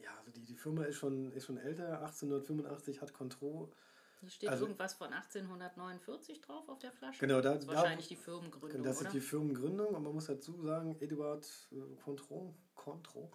ja, 0.02 0.12
also 0.18 0.32
die, 0.32 0.46
die 0.46 0.56
Firma 0.56 0.86
ist 0.86 0.96
schon, 0.96 1.34
ist 1.34 1.46
schon 1.46 1.58
älter. 1.58 2.00
1885 2.04 3.02
hat 3.02 3.14
Contro, 3.14 3.74
Hier 4.22 4.30
steht 4.30 4.50
also- 4.50 4.66
irgendwas 4.66 4.94
von 4.94 5.12
1849 5.14 6.42
drauf 6.42 6.68
auf 6.70 6.80
der 6.80 6.92
Flasche. 6.92 7.20
genau, 7.20 7.42
da, 7.42 7.54
Das 7.54 7.64
ist 7.64 7.70
da 7.70 7.76
wahrscheinlich 7.76 8.08
die 8.08 8.16
Firmengründung, 8.16 8.84
das 8.84 9.02
ist 9.02 9.14
die 9.14 9.22
Firmengründung. 9.22 9.88
Und 9.96 10.04
man 10.04 10.14
muss 10.14 10.26
dazu 10.26 10.62
sagen, 10.62 10.96
Eduard 11.00 11.48
äh, 11.72 11.96
Contro, 12.04 12.54
Contro 12.76 13.32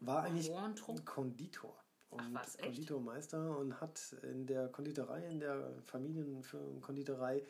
war 0.00 0.22
eigentlich 0.24 0.50
Cointreau? 0.52 0.92
ein 0.92 1.04
Konditor. 1.04 1.76
Und 2.10 2.20
Ach 2.22 2.42
was? 2.42 2.56
Konditormeister 2.56 3.58
und 3.58 3.80
hat 3.82 4.16
in 4.22 4.46
der 4.46 4.68
Konditorei, 4.68 5.26
in 5.28 5.40
der 5.40 5.74
Familienkonditorei 5.84 7.44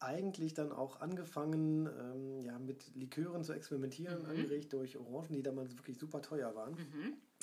eigentlich 0.00 0.54
dann 0.54 0.72
auch 0.72 1.00
angefangen, 1.00 1.86
ähm, 1.86 2.40
ja, 2.40 2.58
mit 2.58 2.94
Likören 2.94 3.42
zu 3.44 3.52
experimentieren, 3.52 4.22
Mhm. 4.22 4.28
angeregt 4.30 4.72
durch 4.72 4.96
Orangen, 4.96 5.32
die 5.34 5.42
damals 5.42 5.76
wirklich 5.76 5.98
super 5.98 6.22
teuer 6.22 6.54
waren. 6.54 6.76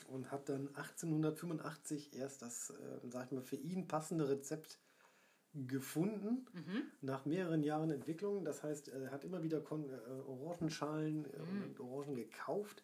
Und 0.07 0.31
hat 0.31 0.49
dann 0.49 0.67
1885 0.75 2.13
erst 2.13 2.41
das, 2.41 2.69
äh, 2.69 2.99
sag 3.09 3.25
ich 3.25 3.31
mal, 3.31 3.41
für 3.41 3.55
ihn 3.55 3.87
passende 3.87 4.29
Rezept 4.29 4.79
gefunden, 5.53 6.45
Mhm. 6.53 6.83
nach 7.01 7.25
mehreren 7.25 7.63
Jahren 7.63 7.89
Entwicklung. 7.89 8.43
Das 8.43 8.61
heißt, 8.63 8.89
er 8.89 9.11
hat 9.11 9.23
immer 9.23 9.41
wieder 9.41 9.61
Kon 9.61 9.89
äh, 9.89 9.93
Orangenschalen 10.27 11.25
äh, 11.25 11.39
Mhm. 11.39 11.63
und 11.63 11.79
Orangen 11.79 12.15
gekauft, 12.15 12.83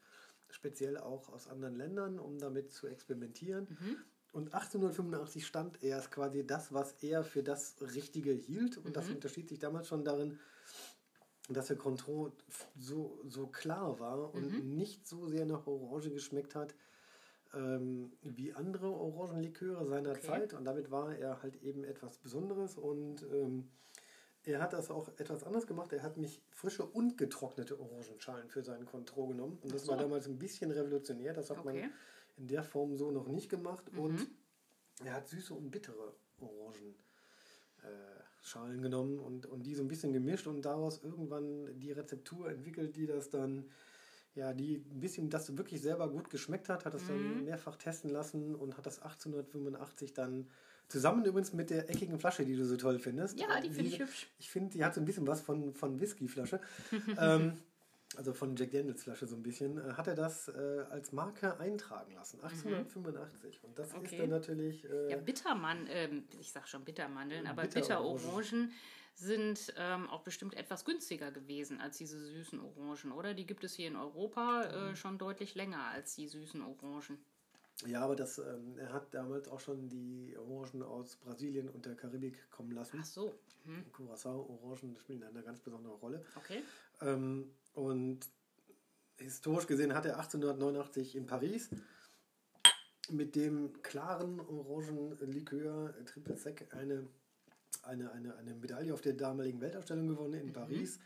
speziell 0.50 0.98
auch 0.98 1.30
aus 1.30 1.48
anderen 1.48 1.76
Ländern, 1.76 2.18
um 2.18 2.40
damit 2.40 2.72
zu 2.72 2.88
experimentieren. 2.88 3.68
Mhm. 3.70 3.98
Und 4.34 4.54
1885 4.54 5.46
stand 5.46 5.84
erst 5.84 6.12
quasi 6.12 6.46
das, 6.48 6.74
was 6.74 6.94
er 7.02 7.24
für 7.24 7.44
das 7.44 7.76
Richtige 7.82 8.32
hielt. 8.32 8.78
Und 8.78 8.90
Mhm. 8.90 8.94
das 8.94 9.10
unterschied 9.10 9.50
sich 9.50 9.60
damals 9.60 9.88
schon 9.88 10.06
darin, 10.06 10.40
dass 11.50 11.68
der 11.68 11.76
Contro 11.78 12.32
so, 12.80 13.20
so 13.28 13.48
klar 13.48 14.00
war 14.00 14.34
und 14.34 14.58
Mhm. 14.58 14.76
nicht 14.78 15.06
so 15.06 15.28
sehr 15.28 15.46
nach 15.46 15.68
Orange 15.68 16.10
geschmeckt 16.12 16.56
hat 16.56 16.74
ähm, 17.54 18.12
wie 18.22 18.54
andere 18.54 18.90
Orangenliköre 18.92 19.86
seiner 19.86 20.12
Okay. 20.12 20.22
Zeit. 20.22 20.54
Und 20.54 20.66
damit 20.66 20.92
war 20.92 21.16
er 21.16 21.42
halt 21.42 21.62
eben 21.64 21.84
etwas 21.84 22.18
Besonderes. 22.18 22.78
Und 22.78 23.24
ähm, 23.32 23.70
er 24.44 24.62
hat 24.62 24.74
das 24.74 24.90
auch 24.90 25.08
etwas 25.18 25.44
anders 25.44 25.68
gemacht. 25.68 25.94
Er 25.94 26.04
hat 26.04 26.18
mich 26.18 26.42
frische 26.52 26.86
und 26.86 27.18
getrocknete 27.18 27.80
Orangenschalen 27.80 28.50
für 28.50 28.64
seinen 28.64 28.86
Contro 28.86 29.28
genommen. 29.28 29.60
Und 29.62 29.74
das 29.74 29.84
so. 29.84 29.92
war 29.92 29.98
damals 29.98 30.28
ein 30.28 30.40
bisschen 30.40 30.72
revolutionär. 30.72 31.34
Das 31.34 31.50
hat 31.50 31.60
Okay. 31.60 31.82
man 31.82 31.92
in 32.38 32.48
der 32.48 32.64
Form 32.64 32.96
so 32.98 33.12
noch 33.12 33.28
nicht 33.28 33.50
gemacht. 33.50 33.92
Mhm. 33.94 34.00
Und 34.00 34.28
er 35.04 35.14
hat 35.14 35.28
süße 35.28 35.54
und 35.54 35.70
bittere 35.72 36.14
Orangen. 36.40 36.96
äh, 37.84 38.22
Schalen 38.44 38.82
genommen 38.82 39.20
und, 39.20 39.46
und 39.46 39.64
die 39.68 39.76
so 39.76 39.84
ein 39.84 39.88
bisschen 39.88 40.14
gemischt 40.14 40.48
und 40.48 40.64
daraus 40.64 41.04
irgendwann 41.04 41.80
die 41.80 41.92
Rezeptur 41.92 42.50
entwickelt, 42.50 42.96
die 42.96 43.06
das 43.06 43.30
dann, 43.30 43.70
ja, 44.36 44.54
die 44.54 44.76
ein 44.92 45.00
bisschen 45.00 45.30
das 45.30 45.58
wirklich 45.58 45.82
selber 45.82 46.10
gut 46.10 46.30
geschmeckt 46.30 46.70
hat, 46.70 46.86
hat 46.86 46.94
das 46.94 47.04
Mhm. 47.04 47.08
dann 47.08 47.46
mehrfach 47.46 47.76
testen 47.76 48.10
lassen 48.10 48.56
und 48.56 48.78
hat 48.78 48.86
das 48.86 49.02
1885 49.02 50.14
dann 50.14 50.48
zusammen 50.88 51.24
übrigens 51.26 51.54
mit 51.54 51.70
der 51.70 51.90
eckigen 51.90 52.20
Flasche, 52.20 52.46
die 52.46 52.56
du 52.56 52.66
so 52.66 52.76
toll 52.78 53.00
findest. 53.00 53.40
Ja, 53.40 53.60
die 53.62 53.70
finde 53.70 53.90
ich 53.90 54.00
hübsch. 54.00 54.28
Ich 54.40 54.50
finde, 54.50 54.72
die 54.72 54.84
hat 54.84 54.94
so 54.94 55.02
ein 55.02 55.06
bisschen 55.06 55.26
was 55.28 55.42
von, 55.42 55.74
von 55.74 56.00
Whiskyflasche. 56.00 56.60
ähm, 57.20 57.54
also 58.18 58.34
von 58.34 58.58
Jack 58.58 58.72
Daniels 58.72 59.04
Flasche 59.04 59.26
so 59.26 59.38
ein 59.38 59.44
bisschen, 59.44 59.78
äh, 59.78 59.94
hat 59.94 60.06
er 60.08 60.16
das 60.16 60.50
äh, 60.50 60.84
als 60.90 61.14
Marke 61.14 61.58
eintragen 61.62 62.14
lassen, 62.14 62.42
1885. 62.42 63.60
Und 63.64 63.80
das 63.80 63.88
ist 63.88 63.94
Mhm. 63.94 64.00
Okay. 64.06 64.18
dann 64.18 64.30
natürlich... 64.32 64.84
Äh, 64.84 65.12
Ja, 65.12 65.18
Bittermann, 65.18 65.88
ähm, 65.90 66.24
ich 66.40 66.52
sag 66.52 66.68
schon 66.68 66.84
Bittermandeln, 66.84 67.48
aber 67.48 67.62
Bitterorangen. 67.64 68.18
Bitterorangen 68.18 68.72
sind 69.14 69.74
ähm, 69.78 70.10
auch 70.10 70.22
bestimmt 70.24 70.56
etwas 70.56 70.86
günstiger 70.86 71.32
gewesen 71.32 71.80
als 71.80 71.98
diese 71.98 72.20
süßen 72.20 72.60
Orangen, 72.60 73.12
oder? 73.12 73.34
Die 73.34 73.46
gibt 73.46 73.64
es 73.64 73.74
hier 73.76 73.88
in 73.88 73.96
Europa 73.96 74.62
Mhm. 74.66 74.74
äh, 74.94 74.96
schon 74.96 75.18
deutlich 75.18 75.56
länger 75.56 75.84
als 75.86 76.16
die 76.16 76.28
süßen 76.28 76.62
Orangen. 76.64 77.18
Ja, 77.86 78.02
aber 78.02 78.16
das, 78.16 78.38
ähm, 78.38 78.78
er 78.78 78.94
hat 78.94 79.14
damals 79.14 79.48
auch 79.48 79.60
schon 79.60 79.90
die 79.90 80.36
Orangen 80.38 80.84
aus 80.84 81.16
Brasilien 81.18 81.68
und 81.70 81.86
der 81.86 81.96
Karibik 81.96 82.50
kommen 82.52 82.72
lassen. 82.72 83.00
Ach 83.02 83.06
so, 83.06 83.34
hm, 83.64 83.92
Curacao-Orangen 83.92 84.96
spielen 84.98 85.24
eine 85.24 85.42
ganz 85.42 85.60
besondere 85.62 85.94
Rolle. 85.96 86.24
okay. 86.36 86.62
Ähm, 87.02 87.52
und 87.74 88.20
historisch 89.18 89.66
gesehen 89.68 89.94
hat 89.96 90.06
er 90.06 90.18
1889 90.20 91.16
in 91.16 91.26
Paris 91.26 91.70
mit 93.10 93.36
dem 93.36 93.82
klaren 93.82 94.40
Orangenlikör 94.40 95.94
Triple 96.06 96.38
Sec 96.38 96.68
eine, 96.74 97.08
eine, 97.84 98.12
eine, 98.12 98.36
eine 98.38 98.54
Medaille 98.56 98.94
auf 98.94 99.02
der 99.02 99.14
damaligen 99.14 99.62
Weltausstellung 99.62 100.08
gewonnen 100.08 100.34
in 100.42 100.54
Paris. 100.54 101.00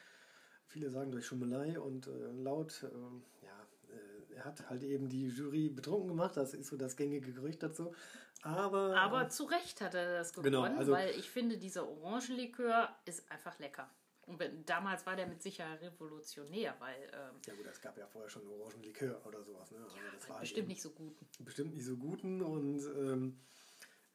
Viele 0.68 0.90
sagen 0.90 1.12
durch 1.12 1.26
Schummelei 1.26 1.80
und 1.80 2.08
äh, 2.08 2.32
laut, 2.32 2.84
ähm, 2.94 3.24
ja, 3.42 3.68
äh, 3.90 4.34
er 4.36 4.46
hat 4.46 4.70
halt 4.70 4.84
eben 4.84 5.08
die 5.10 5.28
Jury 5.30 5.70
betrunken 5.70 6.10
gemacht, 6.10 6.36
das 6.36 6.54
ist 6.54 6.68
so 6.68 6.76
das 6.78 6.96
gängige 6.96 7.32
Gerücht 7.32 7.64
dazu. 7.64 7.94
Aber, 8.42 8.96
Aber 8.98 9.30
zu 9.30 9.46
Recht 9.46 9.82
hat 9.82 9.94
er 9.96 10.20
das 10.20 10.32
gewonnen, 10.34 10.46
Genau, 10.52 10.64
also- 10.64 10.92
weil 10.92 11.12
ich 11.12 11.30
finde, 11.30 11.58
dieser 11.58 11.88
Orangenlikör 11.88 12.90
ist 13.06 13.30
einfach 13.32 13.58
lecker. 13.60 13.90
Und 14.28 14.42
damals 14.66 15.06
war 15.06 15.16
der 15.16 15.28
mit 15.28 15.44
Sicherheit 15.44 15.82
revolutionär, 15.84 16.76
weil 16.80 16.96
ähm, 17.14 17.36
ja 17.46 17.54
gut, 17.54 17.68
es 17.72 17.80
gab 17.80 17.96
ja 17.96 18.08
vorher 18.08 18.28
schon 18.30 18.42
Orangenlikör 18.48 19.24
oder 19.26 19.44
sowas. 19.44 19.70
Ne? 19.72 19.78
Also 19.78 19.98
war 20.28 20.36
halt 20.38 20.42
bestimmt 20.42 20.58
eben- 20.60 20.68
nicht 20.70 20.82
so 20.82 20.90
gut. 20.90 21.16
bestimmt 21.40 21.74
nicht 21.76 21.86
so 21.86 21.96
guten 21.96 22.42
und 22.42 22.80
ähm, 22.98 23.40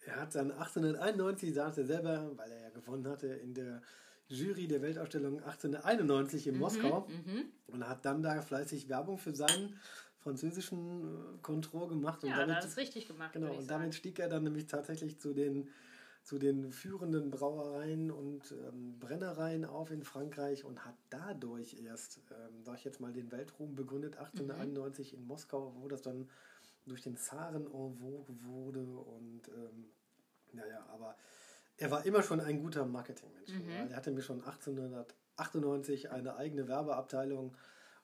er 0.07 0.21
hat 0.21 0.35
dann 0.35 0.51
1891, 0.51 1.55
sagt 1.55 1.79
er 1.79 1.85
selber, 1.85 2.31
weil 2.37 2.51
er 2.51 2.63
ja 2.63 2.71
gewonnen 2.71 3.07
hatte, 3.07 3.27
in 3.27 3.55
der 3.55 3.83
Jury 4.29 4.69
der 4.69 4.81
Weltausstellung 4.81 5.39
1891 5.43 6.47
in 6.47 6.59
Moskau 6.59 7.09
und 7.67 7.89
hat 7.89 8.05
dann 8.05 8.23
da 8.23 8.41
fleißig 8.41 8.89
Werbung 8.89 9.19
für 9.19 9.35
seinen 9.35 9.77
französischen 10.21 11.39
äh, 11.39 11.89
gemacht. 11.89 12.23
Ja, 12.23 12.31
und 12.31 12.39
da 12.39 12.47
damit, 12.47 12.57
hat 12.57 12.65
es 12.65 12.77
richtig 12.77 13.09
gemacht. 13.09 13.33
Genau, 13.33 13.55
und 13.55 13.71
damit 13.71 13.95
stieg 13.95 14.19
er 14.19 14.29
dann 14.29 14.45
nämlich 14.45 14.67
tatsächlich 14.67 15.19
zu 15.19 15.35
den, 15.35 15.69
zu 16.23 16.39
den 16.39 16.71
führenden 16.71 17.31
Brauereien 17.31 18.11
und 18.11 18.53
ähm, 18.53 18.99
Brennereien 19.01 19.65
auf 19.65 19.91
in 19.91 20.05
Frankreich 20.05 20.65
und 20.65 20.85
hat 20.85 20.97
dadurch 21.09 21.75
erst, 21.83 22.21
ähm, 22.31 22.63
sag 22.63 22.79
ich 22.79 22.85
jetzt 22.85 23.01
mal, 23.01 23.13
den 23.13 23.33
Weltruhm 23.33 23.75
begründet, 23.75 24.17
1891 24.19 25.15
in 25.15 25.27
Moskau, 25.27 25.75
wo 25.81 25.89
das 25.89 26.03
dann 26.03 26.29
durch 26.87 27.03
den 27.03 27.17
Zaren 27.17 27.67
en 27.67 27.95
vogue 27.97 28.27
wurde 28.43 28.87
und 28.87 29.43
ähm, 30.53 30.59
naja, 30.59 30.87
aber 30.93 31.17
er 31.77 31.91
war 31.91 32.05
immer 32.05 32.23
schon 32.23 32.41
ein 32.41 32.61
guter 32.61 32.85
Marketingmensch. 32.85 33.51
weil 33.67 33.91
Er 33.91 33.97
hatte 33.97 34.11
mir 34.11 34.23
schon 34.23 34.43
1898 34.43 36.11
eine 36.11 36.37
eigene 36.37 36.69
Werbeabteilung 36.69 37.57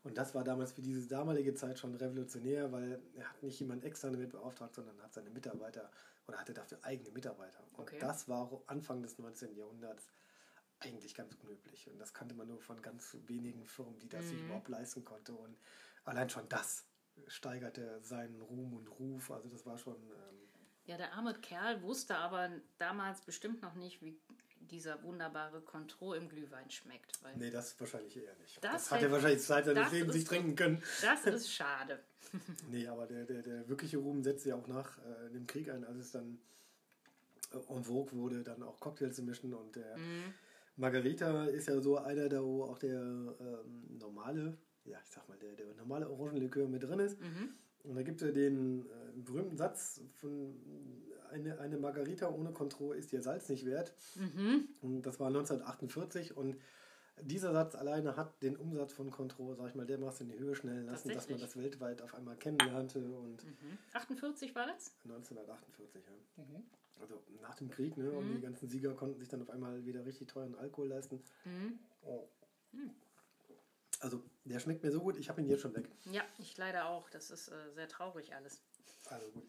und 0.03 0.17
das 0.17 0.35
war 0.35 0.45
damals 0.45 0.73
für 0.73 0.83
diese 0.83 1.07
damalige 1.09 1.55
Zeit 1.55 1.79
schon 1.79 1.95
revolutionär, 1.95 2.71
weil 2.73 3.01
er 3.17 3.29
hat 3.29 3.43
nicht 3.43 3.59
jemand 3.61 3.85
extra 3.85 4.09
damit 4.09 4.31
beauftragt, 4.31 4.75
sondern 4.75 5.01
hat 5.03 5.13
seine 5.13 5.31
Mitarbeiter 5.31 5.91
oder 6.27 6.39
hatte 6.39 6.55
dafür 6.55 6.79
eigene 6.83 7.11
Mitarbeiter. 7.11 7.61
Und 7.73 7.81
Okay. 7.81 7.99
das 7.99 8.29
war 8.29 8.51
Anfang 8.67 9.03
des 9.03 9.19
19. 9.19 9.57
Jahrhunderts 9.57 10.07
eigentlich 10.79 11.15
ganz 11.15 11.35
unüblich. 11.43 11.89
Und 11.91 11.99
das 11.99 12.13
kannte 12.15 12.35
man 12.35 12.49
nur 12.49 12.61
von 12.61 12.81
ganz 12.83 13.17
wenigen 13.27 13.65
Firmen, 13.67 13.99
die 13.99 14.09
das 14.09 14.29
sich 14.29 14.41
überhaupt 14.43 14.69
leisten 14.69 15.05
konnte. 15.05 15.33
Und 15.35 15.57
allein 16.05 16.29
schon 16.31 16.49
das 16.49 16.85
steigerte 17.29 18.01
seinen 18.03 18.41
Ruhm 18.43 18.75
und 18.75 18.89
Ruf. 18.99 19.31
Also 19.31 19.49
das 19.49 19.67
war 19.67 19.77
schon... 19.79 19.97
Ähm, 19.97 20.46
Ja, 20.87 20.97
der 20.97 21.13
arme 21.15 21.35
Kerl 21.35 21.83
wusste 21.83 22.17
aber 22.17 22.49
damals 22.79 23.21
bestimmt 23.23 23.61
noch 23.63 23.75
nicht, 23.75 24.03
wie 24.03 24.17
dieser 24.61 25.03
wunderbare 25.05 25.61
Contro 25.61 26.15
im 26.15 26.29
Glühwein 26.29 26.69
schmeckt. 26.71 27.23
Weil 27.23 27.37
Nee, 27.37 27.51
das 27.51 27.79
wahrscheinlich 27.79 28.17
eher 28.17 28.35
nicht. 28.37 28.57
Das 28.65 28.73
Das, 28.85 28.91
hat 28.93 29.03
er 29.03 29.13
wahrscheinlich 29.13 29.43
Zeit 29.43 29.65
seines 29.65 29.93
Lebens 29.93 30.15
nicht 30.15 30.27
trinken 30.29 30.55
können. 30.57 30.83
das 31.03 31.25
ist 31.27 31.53
schade. 31.53 32.01
Nee, 32.71 32.89
aber 32.89 33.07
der, 33.07 33.25
der, 33.25 33.43
der 33.43 33.69
wirkliche 33.69 33.99
Ruhm 33.99 34.23
setzte 34.25 34.49
ja 34.51 34.57
auch 34.57 34.67
nach 34.67 34.99
äh, 34.99 35.31
dem 35.31 35.47
Krieg 35.47 35.71
ein, 35.71 35.85
als 35.85 35.99
es 35.99 36.11
dann 36.11 36.39
äh, 37.53 37.73
en 37.73 37.85
vogue 37.85 38.13
wurde, 38.19 38.43
dann 38.43 38.63
auch 38.65 38.81
Cocktails 38.81 39.15
zu 39.15 39.23
mischen. 39.23 39.55
Und 39.55 39.77
der 39.77 39.97
Mhm. 39.97 40.35
Margarita 40.77 41.45
ist 41.47 41.69
ja 41.69 41.81
so 41.81 41.99
einer, 41.99 42.29
da 42.29 42.43
wo 42.43 42.65
auch 42.65 42.79
der 42.79 43.01
ähm, 43.01 43.97
normale, 43.99 44.59
ja, 44.85 44.99
ich 45.03 45.09
sag 45.11 45.29
mal, 45.29 45.39
der, 45.39 45.53
der 45.55 45.67
normale 45.75 46.09
Orangenlikör 46.11 46.67
mit 46.69 46.83
drin 46.83 46.99
ist. 46.99 47.21
Mhm. 47.21 47.55
Und 47.87 47.95
da 47.97 48.03
gibt 48.03 48.21
es 48.21 48.27
ja 48.27 48.33
den 48.33 48.87
äh, 48.87 48.89
berühmten 49.17 49.57
Satz 49.57 50.01
von 50.17 50.55
eine, 51.31 51.59
eine 51.59 51.77
Margarita 51.79 52.29
ohne 52.31 52.53
Contro 52.53 52.93
ist 52.93 53.13
ihr 53.13 53.23
Salz 53.23 53.49
nicht 53.49 53.65
wert. 53.67 53.95
Mhm. 54.17 54.69
Und 54.81 55.03
das 55.03 55.19
war 55.21 55.29
1948 55.29 56.37
und 56.37 56.57
dieser 57.23 57.53
Satz 57.53 57.75
alleine 57.75 58.17
hat 58.17 58.43
den 58.43 58.57
Umsatz 58.57 58.93
von 58.93 59.11
Contro, 59.11 59.55
sag 59.55 59.71
ich 59.71 59.75
mal, 59.75 59.87
dermaßen 59.87 60.29
in 60.29 60.37
die 60.37 60.39
Höhe 60.39 60.55
schnellen 60.55 60.85
lassen, 60.87 61.09
dass 61.09 61.29
man 61.31 61.41
das 61.41 61.57
weltweit 61.57 62.03
auf 62.03 62.15
einmal 62.15 62.37
kennenlernte 62.37 62.99
und 63.11 63.43
Mhm. 63.45 63.79
48 63.95 64.55
war 64.55 64.67
das? 64.67 64.93
1948, 65.05 66.03
ja. 66.05 66.45
Mhm. 66.45 66.63
Also 67.01 67.23
nach 67.43 67.55
dem 67.55 67.71
Krieg, 67.71 67.97
ne? 67.97 68.11
Und 68.11 68.35
die 68.35 68.41
ganzen 68.41 68.69
Sieger 68.69 68.95
konnten 68.95 69.19
sich 69.19 69.29
dann 69.29 69.41
auf 69.43 69.51
einmal 69.51 69.85
wieder 69.87 70.05
richtig 70.05 70.29
teuren 70.29 70.55
Alkohol 70.57 70.89
leisten. 70.89 71.23
Mhm. 71.45 71.79
Oh. 72.03 72.29
Also, 74.01 74.23
der 74.45 74.59
schmeckt 74.61 74.83
mir 74.83 74.91
so 74.91 75.01
gut, 75.01 75.17
ich 75.17 75.29
habe 75.29 75.41
ihn 75.41 75.49
jetzt 75.49 75.63
schon 75.63 75.75
weg. 75.75 75.89
Ja, 76.11 76.23
ich 76.39 76.57
leider 76.59 76.89
auch. 76.89 77.09
Das 77.11 77.31
ist 77.31 77.49
äh, 77.49 77.73
sehr 77.75 77.89
traurig 77.89 78.35
alles. 78.35 78.61
Also 79.09 79.31
gut. 79.31 79.45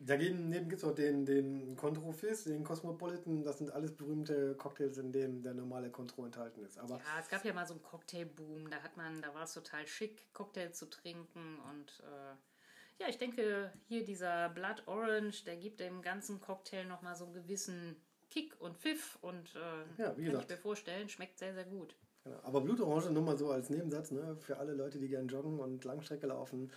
Dagegen 0.00 0.50
gibt 0.50 0.72
es 0.72 0.84
auch 0.84 0.94
den, 0.94 1.24
den 1.24 1.76
Contro 1.76 2.12
Fizz, 2.12 2.44
den 2.44 2.64
Cosmopolitan. 2.64 3.44
Das 3.44 3.58
sind 3.58 3.70
alles 3.70 3.96
berühmte 3.96 4.54
Cocktails, 4.56 4.98
in 4.98 5.12
denen 5.12 5.42
der 5.42 5.54
normale 5.54 5.88
Contro 5.90 6.24
enthalten 6.26 6.64
ist. 6.64 6.78
Aber 6.78 6.96
Ja, 6.96 7.20
es 7.20 7.28
gab 7.28 7.44
ja 7.44 7.52
mal 7.52 7.66
so 7.66 7.74
einen 7.74 7.82
Cocktailboom. 7.82 8.68
Da 8.70 8.82
hat 8.82 8.96
man, 8.96 9.22
da 9.22 9.32
war 9.34 9.44
es 9.44 9.54
total 9.54 9.86
schick, 9.86 10.32
Cocktail 10.32 10.72
zu 10.72 10.86
trinken. 10.90 11.60
Und 11.70 12.02
äh, 12.04 13.02
ja, 13.02 13.08
ich 13.08 13.18
denke, 13.18 13.72
hier 13.86 14.04
dieser 14.04 14.48
Blood 14.48 14.82
Orange, 14.86 15.44
der 15.44 15.56
gibt 15.56 15.80
dem 15.80 16.02
ganzen 16.02 16.40
Cocktail 16.40 16.84
nochmal 16.86 17.14
so 17.16 17.24
einen 17.24 17.34
gewissen 17.34 17.96
Kick 18.30 18.60
und 18.60 18.76
Pfiff. 18.78 19.16
Und 19.22 19.54
äh, 19.54 20.02
Ja, 20.02 20.16
wie 20.16 20.24
kann 20.24 20.24
gesagt. 20.24 20.44
ich 20.44 20.48
mir 20.50 20.56
vorstellen, 20.56 21.08
schmeckt 21.08 21.38
sehr, 21.38 21.54
sehr 21.54 21.64
gut. 21.66 21.94
Genau. 22.24 22.38
Aber 22.42 22.60
Blutorange, 22.62 23.10
nur 23.10 23.22
mal 23.22 23.36
so 23.36 23.50
als 23.50 23.68
Nebensatz, 23.70 24.10
ne, 24.10 24.36
für 24.40 24.56
alle 24.58 24.72
Leute, 24.74 24.98
die 24.98 25.08
gerne 25.08 25.28
joggen 25.28 25.58
und 25.60 25.84
Langstrecke 25.84 26.26
laufen, 26.26 26.70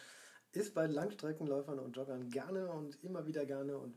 ist 0.51 0.73
bei 0.73 0.87
Langstreckenläufern 0.87 1.79
und 1.79 1.95
Joggern 1.95 2.29
gerne 2.29 2.69
und 2.71 3.01
immer 3.03 3.25
wieder 3.27 3.45
gerne 3.45 3.77
und 3.77 3.95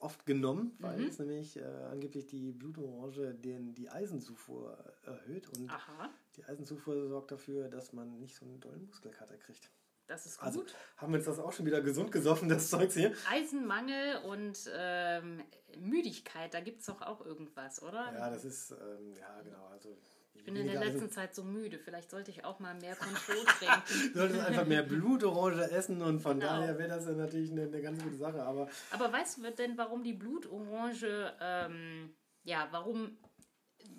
oft 0.00 0.24
genommen, 0.26 0.74
weil 0.80 0.98
Mhm. 0.98 1.06
es 1.06 1.18
nämlich 1.18 1.56
äh, 1.58 1.62
angeblich 1.90 2.26
die 2.26 2.52
Blutorange 2.52 3.34
den, 3.34 3.74
die 3.74 3.88
Eisenzufuhr 3.90 4.76
erhöht 5.04 5.46
und 5.50 5.70
Aha, 5.70 6.08
die 6.36 6.44
Eisenzufuhr 6.44 7.06
sorgt 7.08 7.30
dafür, 7.32 7.68
dass 7.68 7.92
man 7.92 8.18
nicht 8.18 8.34
so 8.34 8.46
einen 8.46 8.58
dollen 8.60 8.86
Muskelkater 8.86 9.36
kriegt. 9.36 9.70
das 10.06 10.26
ist 10.26 10.38
gut. 10.38 10.46
Also 10.46 10.64
haben 10.96 11.12
wir 11.12 11.18
uns 11.18 11.26
das 11.26 11.38
auch 11.38 11.52
schon 11.52 11.66
wieder 11.66 11.82
gesund 11.82 12.10
gesoffen, 12.12 12.48
das 12.48 12.68
Zeugs 12.70 12.94
hier. 12.94 13.12
Eisenmangel 13.30 14.22
und 14.24 14.58
ähm, 14.74 15.42
Müdigkeit, 15.78 16.52
da 16.54 16.60
gibt 16.60 16.80
es 16.80 16.86
doch 16.86 17.02
auch 17.02 17.24
irgendwas, 17.24 17.80
oder? 17.82 18.12
Ja, 18.14 18.30
das 18.30 18.44
ist, 18.44 18.70
ähm, 18.72 19.14
ja 19.20 19.40
genau, 19.42 19.66
also 19.66 19.96
ich 20.40 20.46
bin 20.46 20.56
in 20.56 20.66
der 20.68 20.80
letzten 20.80 21.10
Zeit 21.10 21.34
so 21.34 21.44
müde. 21.44 21.78
Vielleicht 21.78 22.10
sollte 22.10 22.30
ich 22.30 22.44
auch 22.46 22.58
mal 22.60 22.74
mehr 22.74 22.96
Kontroll 22.96 23.44
trinken. 23.44 24.14
Solltest 24.14 24.40
einfach 24.40 24.64
mehr 24.66 24.82
Blutorange 24.82 25.70
essen 25.70 26.00
und 26.00 26.20
von 26.20 26.40
Genau. 26.40 26.52
daher 26.52 26.78
wäre 26.78 26.88
das 26.88 27.04
ja 27.04 27.12
natürlich 27.12 27.50
eine, 27.52 27.62
eine 27.64 27.82
ganz 27.82 28.02
gute 28.02 28.16
Sache. 28.16 28.42
Aber 28.42 28.68
Aber 28.90 29.12
weißt 29.12 29.38
du 29.38 29.50
denn, 29.52 29.76
warum 29.76 30.02
die 30.02 30.14
Blutorange, 30.14 31.34
ähm, 31.40 32.14
ja, 32.44 32.68
warum 32.70 33.18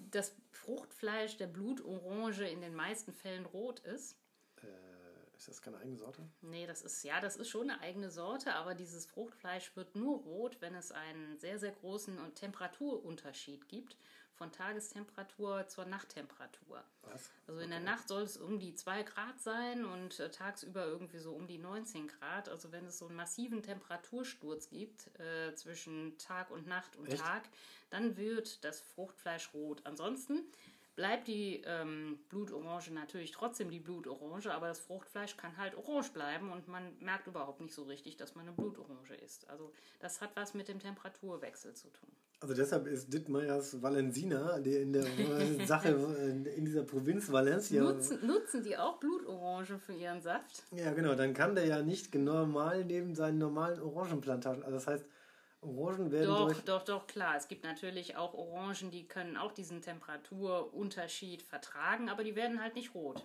das 0.10 0.36
Fruchtfleisch 0.52 1.38
der 1.38 1.48
Blutorange 1.48 2.50
in 2.50 2.62
den 2.62 2.74
meisten 2.74 3.14
Fällen 3.14 3.46
rot 3.46 3.80
ist? 3.82 4.18
äh, 4.64 4.68
ist 5.38 5.48
das 5.48 5.62
keine 5.62 5.78
eigene 5.78 5.98
Sorte? 5.98 6.22
Nee, 6.42 6.68
das 6.68 6.82
ist 6.82 7.04
ja, 7.04 7.20
das 7.20 7.36
ist 7.36 7.50
schon 7.50 7.70
eine 7.70 7.82
eigene 7.82 8.10
Sorte, 8.12 8.54
aber 8.54 8.76
dieses 8.76 9.06
Fruchtfleisch 9.08 9.76
wird 9.76 9.96
nur 9.96 10.20
rot, 10.20 10.58
wenn 10.60 10.76
es 10.76 10.92
einen 10.92 11.38
sehr, 11.40 11.58
sehr 11.60 11.72
großen 11.72 12.18
Temperaturunterschied 12.36 13.68
gibt 13.68 13.98
von 14.42 14.52
Tagestemperatur 14.52 15.68
zur 15.68 15.86
Nachttemperatur. 15.86 16.84
Was? 17.04 17.30
Also 17.46 17.62
in 17.62 17.70
der 17.70 17.80
Nacht 17.80 18.08
soll 18.08 18.24
es 18.24 18.38
um 18.38 18.58
die 18.58 18.74
2 18.74 19.04
Grad 19.04 19.40
sein 19.40 19.86
und 19.86 20.20
äh, 20.20 20.32
tagsüber 20.32 20.84
irgendwie 20.84 21.20
so 21.20 21.34
um 21.34 21.46
die 21.46 21.60
19 21.60 22.08
Grad. 22.08 22.50
Also 22.50 22.72
wenn 22.72 22.88
es 22.88 22.98
so 22.98 23.06
einen 23.06 23.16
massiven 23.16 23.62
Temperatursturz 23.62 24.68
gibt 24.70 25.12
äh, 25.20 25.54
zwischen 25.54 26.18
Tag 26.18 26.50
und 26.50 26.66
Nacht 26.66 26.96
und 26.96 27.08
Echt? 27.08 27.22
Tag, 27.22 27.44
dann 27.92 28.18
wird 28.18 28.64
das 28.66 28.82
Fruchtfleisch 28.82 29.54
rot. 29.54 29.82
Ansonsten 29.84 30.44
bleibt 30.96 31.28
die 31.28 31.62
ähm, 31.66 32.20
Blutorange 32.30 32.92
natürlich 32.92 33.32
trotzdem 33.32 33.70
die 33.70 33.80
Blutorange, 33.80 34.54
aber 34.54 34.68
das 34.68 34.80
Fruchtfleisch 34.80 35.38
kann 35.38 35.58
halt 35.58 35.76
orange 35.76 36.12
bleiben 36.12 36.52
und 36.52 36.68
man 36.68 36.98
merkt 37.00 37.28
überhaupt 37.28 37.62
nicht 37.62 37.74
so 37.74 37.84
richtig, 37.84 38.18
dass 38.18 38.36
man 38.36 38.48
eine 38.48 38.56
Blutorange 38.56 39.16
isst. 39.24 39.50
Also 39.50 39.72
das 40.00 40.22
hat 40.22 40.32
was 40.36 40.54
mit 40.54 40.68
dem 40.68 40.80
Temperaturwechsel 40.80 41.74
zu 41.74 41.90
tun. 41.90 42.10
Also 42.42 42.56
deshalb 42.56 42.88
ist 42.88 43.14
Dittmeiers 43.14 43.84
Valensina, 43.84 44.60
der 44.60 44.82
in 44.82 44.94
der 44.94 45.06
Sache, 45.68 45.90
in 46.56 46.66
dieser 46.66 46.84
Provinz 46.84 47.32
Valencia. 47.32 47.84
Nutzen, 47.84 48.26
nutzen 48.26 48.64
die 48.64 48.76
auch 48.76 49.00
Blutorange 49.00 49.78
für 49.78 49.94
ihren 49.94 50.22
Saft? 50.22 50.64
Ja, 50.72 50.92
genau, 50.92 51.14
dann 51.14 51.36
kann 51.36 51.54
der 51.54 51.68
ja 51.68 51.84
nicht 51.84 52.16
normal 52.16 52.84
neben 52.84 53.14
seinen 53.14 53.38
normalen 53.38 53.80
Orangenplantagen. 53.80 54.64
Also 54.64 54.76
das 54.76 54.88
heißt, 54.88 55.06
Orangen 55.62 56.12
werden 56.12 56.26
Doch, 56.28 56.46
durch. 56.48 56.62
doch, 56.62 56.84
doch, 56.84 57.08
klar. 57.08 57.36
Es 57.38 57.48
gibt 57.48 57.64
natürlich 57.64 58.16
auch 58.16 58.34
Orangen, 58.34 58.90
die 58.92 59.08
können 59.08 59.38
auch 59.38 59.52
diesen 59.52 59.82
Temperaturunterschied 59.82 61.44
vertragen, 61.44 62.10
aber 62.10 62.24
die 62.24 62.36
werden 62.36 62.62
halt 62.62 62.76
nicht 62.76 62.94
rot. 62.96 63.24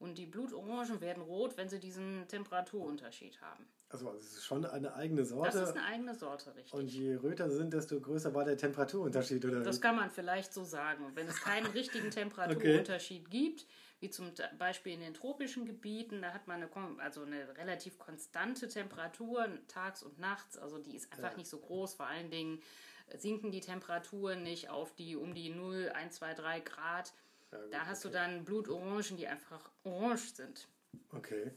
Und 0.00 0.18
die 0.18 0.26
Blutorangen 0.26 1.00
werden 1.00 1.22
rot, 1.22 1.56
wenn 1.56 1.68
sie 1.68 1.78
diesen 1.78 2.26
Temperaturunterschied 2.28 3.40
haben. 3.40 3.64
Also 3.88 4.12
es 4.18 4.32
ist 4.32 4.44
schon 4.44 4.64
eine 4.66 4.92
eigene 4.94 5.20
Das 5.20 5.28
Sorte. 5.30 5.58
ist 5.60 5.70
eine 5.76 5.84
eigene 5.84 6.14
Sorte, 6.16 6.54
richtig. 6.56 6.74
und 6.74 6.88
je 6.88 7.14
röter 7.14 7.48
sie 7.48 7.56
sind, 7.56 7.72
desto 7.72 8.00
größer 8.00 8.34
war 8.34 8.44
der 8.44 8.56
Temperaturunterschied, 8.56 9.44
oder? 9.44 9.60
Das 9.62 9.80
kann 9.80 9.94
man 9.94 10.10
vielleicht 10.10 10.52
so 10.52 10.64
sagen. 10.64 11.12
Wenn 11.14 11.28
es 11.28 11.40
keinen 11.40 11.66
richtigen 11.66 12.10
Temperaturunterschied 12.10 13.30
gibt, 13.30 13.66
wie 14.04 14.10
zum 14.10 14.32
Beispiel 14.58 14.92
in 14.92 15.00
den 15.00 15.14
tropischen 15.14 15.64
Gebieten, 15.64 16.20
da 16.20 16.34
hat 16.34 16.46
man 16.46 16.62
eine, 16.62 16.70
also 17.00 17.22
eine 17.22 17.56
relativ 17.56 17.98
konstante 17.98 18.68
Temperatur 18.68 19.48
tags 19.66 20.02
und 20.02 20.18
nachts. 20.18 20.58
Also 20.58 20.78
die 20.78 20.94
ist 20.94 21.10
einfach 21.10 21.30
Ja. 21.32 21.36
nicht 21.38 21.48
so 21.48 21.58
groß. 21.58 21.94
Vor 21.94 22.06
allen 22.06 22.30
Dingen 22.30 22.60
äh, 23.08 23.16
sinken 23.16 23.50
die 23.50 23.60
Temperaturen 23.60 24.42
nicht 24.42 24.68
auf 24.68 24.94
die 24.94 25.16
um 25.16 25.32
die 25.34 25.48
0, 25.48 25.88
1, 25.94 26.16
2, 26.16 26.34
3 26.34 26.60
Grad. 26.60 27.14
Ja, 27.50 27.58
gut, 27.58 27.72
Da 27.72 27.86
hast 27.86 28.04
okay. 28.04 28.12
du 28.12 28.18
dann 28.18 28.44
Blutorangen, 28.44 29.16
die 29.16 29.26
einfach 29.26 29.70
orange 29.84 30.34
sind. 30.34 30.68
Okay. 31.12 31.50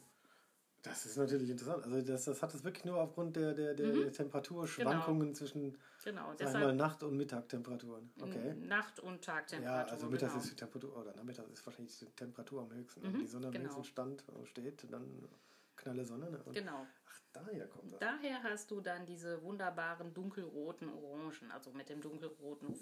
Das 0.87 1.05
ist 1.05 1.17
natürlich 1.17 1.49
interessant. 1.49 1.83
Also 1.83 2.01
das, 2.01 2.25
das 2.25 2.41
hat 2.41 2.53
es 2.53 2.63
wirklich 2.63 2.85
nur 2.85 2.97
aufgrund 2.97 3.35
der, 3.35 3.53
der, 3.53 3.73
der 3.73 3.87
Mhm. 3.87 4.11
Temperaturschwankungen 4.13 5.33
zwischen 5.35 5.77
Genau, 6.03 6.21
wir 6.21 6.25
mal, 6.27 6.35
deshalb 6.37 6.75
Nacht- 6.75 7.03
und 7.03 7.17
Mittagtemperaturen. 7.17 8.09
Okay. 8.21 8.53
Nacht- 8.55 8.99
und 8.99 9.25
Ja, 9.25 9.33
Tagtemperatur. 9.33 9.91
also 9.91 10.07
mittags 10.07 10.33
genau. 10.33 10.43
ist 10.43 10.51
die 10.51 10.55
Temperatur, 10.55 10.97
oder 10.97 11.15
nachmittags 11.15 11.51
ist 11.51 11.65
wahrscheinlich 11.65 11.97
die 11.99 12.05
Temperatur 12.07 12.61
am 12.61 12.71
höchsten. 12.73 13.01
Mhm, 13.01 13.13
Wenn 13.13 13.19
die 13.19 13.27
Sonne 13.27 13.47
am 13.47 13.53
genau. 13.53 13.65
höchsten 13.65 13.83
stand, 13.83 14.23
steht, 14.45 14.91
dann 14.91 15.27
knalle 15.75 16.05
Sonne. 16.05 16.29
Ne? 16.31 16.39
Genau. 16.53 16.85
Ach, 17.09 17.19
daher 17.33 17.67
kommt 17.67 17.91
das. 17.93 17.99
Daher 17.99 18.43
hast 18.43 18.71
du 18.71 18.81
dann 18.81 19.05
diese 19.05 19.41
wunderbaren 19.43 20.13
dunkelroten 20.13 20.89
Orangen, 20.89 21.51
also 21.51 21.71
mit 21.71 21.89
dem 21.89 22.01
dunkelroten 22.01 22.73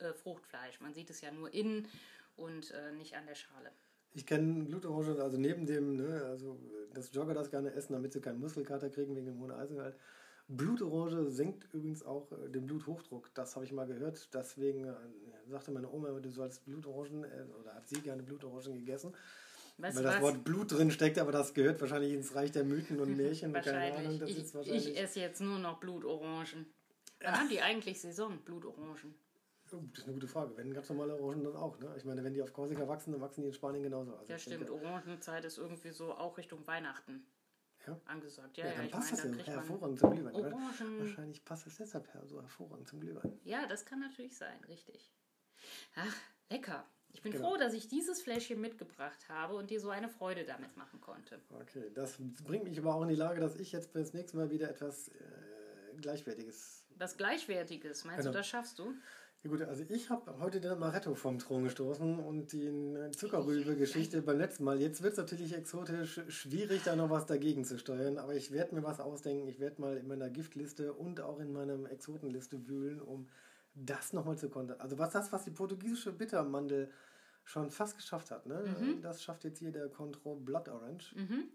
äh, 0.00 0.12
Fruchtfleisch. 0.14 0.80
Man 0.80 0.94
sieht 0.94 1.10
es 1.10 1.20
ja 1.20 1.30
nur 1.30 1.52
innen 1.52 1.88
und 2.36 2.70
äh, 2.72 2.92
nicht 2.92 3.16
an 3.16 3.26
der 3.26 3.34
Schale. 3.34 3.70
Ich 4.16 4.24
kenne 4.24 4.64
Blutorange, 4.64 5.20
also 5.22 5.36
neben 5.36 5.66
dem, 5.66 5.96
ne, 5.96 6.22
also 6.24 6.58
dass 6.94 7.12
Jogger 7.12 7.34
das 7.34 7.50
gerne 7.50 7.70
essen, 7.74 7.92
damit 7.92 8.14
sie 8.14 8.22
keinen 8.22 8.40
Muskelkater 8.40 8.88
kriegen 8.88 9.14
wegen 9.14 9.26
dem 9.26 9.38
hohen 9.38 9.50
Eisengehalt. 9.50 9.94
Blutorange 10.48 11.30
senkt 11.30 11.64
übrigens 11.74 12.02
auch 12.02 12.32
äh, 12.32 12.48
den 12.48 12.66
Bluthochdruck. 12.66 13.30
Das 13.34 13.56
habe 13.56 13.66
ich 13.66 13.72
mal 13.72 13.86
gehört. 13.86 14.32
Deswegen 14.32 14.84
äh, 14.84 14.94
sagte 15.48 15.70
meine 15.70 15.90
Oma, 15.92 16.08
du 16.18 16.30
sollst 16.30 16.64
Blutorangen, 16.64 17.24
äh, 17.24 17.44
oder 17.60 17.74
hat 17.74 17.86
sie 17.88 18.00
gerne 18.00 18.22
Blutorangen 18.22 18.74
gegessen. 18.78 19.12
Weißt 19.76 19.96
weil 19.98 20.04
das 20.04 20.14
was? 20.14 20.22
Wort 20.22 20.44
Blut 20.44 20.72
drin 20.72 20.90
steckt, 20.90 21.18
aber 21.18 21.32
das 21.32 21.52
gehört 21.52 21.78
wahrscheinlich 21.82 22.14
ins 22.14 22.34
Reich 22.34 22.52
der 22.52 22.64
Mythen 22.64 22.98
und 23.00 23.14
Märchen. 23.18 23.52
Keine 23.52 23.70
Ahnung, 23.70 24.18
wahrscheinlich. 24.18 24.20
das 24.20 24.30
Ich, 24.30 24.38
ist 24.38 24.54
wahrscheinlich. 24.54 24.88
ich 24.88 24.98
esse 24.98 25.20
jetzt 25.20 25.40
nur 25.42 25.58
noch 25.58 25.78
Blutorangen. 25.78 26.64
Wann 27.20 27.34
haben 27.38 27.48
die 27.50 27.60
eigentlich 27.60 28.00
Saison, 28.00 28.38
Blutorangen? 28.46 29.14
Oh, 29.72 29.82
das 29.90 29.98
ist 30.00 30.04
eine 30.04 30.14
gute 30.14 30.28
Frage. 30.28 30.56
Wenn 30.56 30.72
ganz 30.72 30.88
normale 30.88 31.14
Orangen 31.20 31.44
dann 31.44 31.56
auch, 31.56 31.78
ne? 31.78 31.92
Ich 31.96 32.04
meine, 32.04 32.22
wenn 32.22 32.34
die 32.34 32.42
auf 32.42 32.52
Korsika 32.52 32.86
wachsen, 32.86 33.12
dann 33.12 33.20
wachsen 33.20 33.42
die 33.42 33.48
in 33.48 33.52
Spanien 33.52 33.82
genauso. 33.82 34.14
Also 34.16 34.32
Ja, 34.32 34.38
stimmt. 34.38 34.68
denke, 34.68 34.72
Orangenzeit 34.74 35.44
ist 35.44 35.58
irgendwie 35.58 35.90
so 35.90 36.12
auch 36.14 36.36
Richtung 36.38 36.66
Weihnachten 36.66 37.26
Ja? 37.86 38.00
angesagt. 38.06 38.56
Ja, 38.56 38.64
ja, 38.66 38.70
ja, 38.70 38.76
dann 38.76 38.86
ich 38.86 38.92
passt 38.92 39.12
meine, 39.24 39.36
das 39.36 39.46
ja 39.46 39.52
hervorragend 39.54 39.98
zum 39.98 40.10
Glühwein. 40.12 40.34
Orangen. 40.34 40.98
Wahrscheinlich 40.98 41.44
passt 41.44 41.66
es 41.66 41.76
deshalb 41.76 42.12
her, 42.14 42.22
so 42.26 42.40
hervorragend 42.40 42.88
zum 42.88 43.00
Glühwein. 43.00 43.38
Ja, 43.44 43.66
das 43.66 43.84
kann 43.84 44.00
natürlich 44.00 44.36
sein, 44.36 44.62
richtig. 44.68 45.10
Ach, 45.96 46.16
lecker. 46.50 46.86
Ich 47.12 47.22
bin 47.22 47.32
Genau. 47.32 47.48
froh, 47.50 47.56
dass 47.56 47.72
ich 47.72 47.88
dieses 47.88 48.20
Fläschchen 48.22 48.60
mitgebracht 48.60 49.28
habe 49.28 49.54
und 49.54 49.70
dir 49.70 49.80
so 49.80 49.90
eine 49.90 50.08
Freude 50.08 50.44
damit 50.44 50.76
machen 50.76 51.00
konnte. 51.00 51.40
Okay, 51.50 51.90
das 51.94 52.16
bringt 52.44 52.64
mich 52.64 52.78
aber 52.78 52.94
auch 52.94 53.02
in 53.02 53.08
die 53.08 53.14
Lage, 53.14 53.40
dass 53.40 53.56
ich 53.56 53.72
jetzt 53.72 53.90
fürs 53.90 54.12
nächste 54.12 54.36
Mal 54.36 54.50
wieder 54.50 54.68
etwas 54.68 55.08
äh, 55.08 55.14
Gleichwertiges. 56.00 56.84
Was 56.96 57.16
Gleichwertiges, 57.16 58.04
meinst 58.04 58.20
Genau. 58.22 58.32
du, 58.32 58.38
das 58.38 58.46
schaffst 58.48 58.78
du? 58.78 58.92
Ja 59.46 59.52
gut, 59.52 59.62
also 59.62 59.84
ich 59.88 60.10
habe 60.10 60.40
heute 60.40 60.60
den 60.60 60.72
Amaretto 60.72 61.14
vom 61.14 61.38
Thron 61.38 61.62
gestoßen 61.62 62.18
und 62.18 62.52
die 62.52 62.68
Zuckerrübe-Geschichte 63.16 64.20
beim 64.20 64.38
letzten 64.38 64.64
Mal. 64.64 64.80
Jetzt 64.80 65.04
wird 65.04 65.12
es 65.12 65.18
natürlich 65.18 65.54
exotisch 65.54 66.20
schwierig, 66.26 66.82
da 66.82 66.96
noch 66.96 67.10
was 67.10 67.26
dagegen 67.26 67.64
zu 67.64 67.78
steuern, 67.78 68.18
aber 68.18 68.34
ich 68.34 68.50
werde 68.50 68.74
mir 68.74 68.82
was 68.82 68.98
ausdenken. 68.98 69.46
Ich 69.46 69.60
werde 69.60 69.80
mal 69.80 69.98
in 69.98 70.08
meiner 70.08 70.30
Giftliste 70.30 70.92
und 70.94 71.20
auch 71.20 71.38
in 71.38 71.52
meiner 71.52 71.78
Exotenliste 71.92 72.66
wühlen, 72.66 73.00
um 73.00 73.28
das 73.76 74.12
nochmal 74.12 74.36
zu 74.36 74.48
kontern. 74.48 74.80
Also 74.80 74.98
was 74.98 75.12
das, 75.12 75.30
was 75.30 75.44
die 75.44 75.52
portugiesische 75.52 76.10
Bittermandel 76.10 76.90
schon 77.48 77.70
fast 77.70 77.96
geschafft 77.96 78.32
hat, 78.32 78.44
ne? 78.46 78.98
das 79.02 79.22
schafft 79.22 79.44
jetzt 79.44 79.60
hier 79.60 79.70
der 79.70 79.88
Contro 79.88 80.34
Blood 80.34 80.68
Orange, 80.68 81.14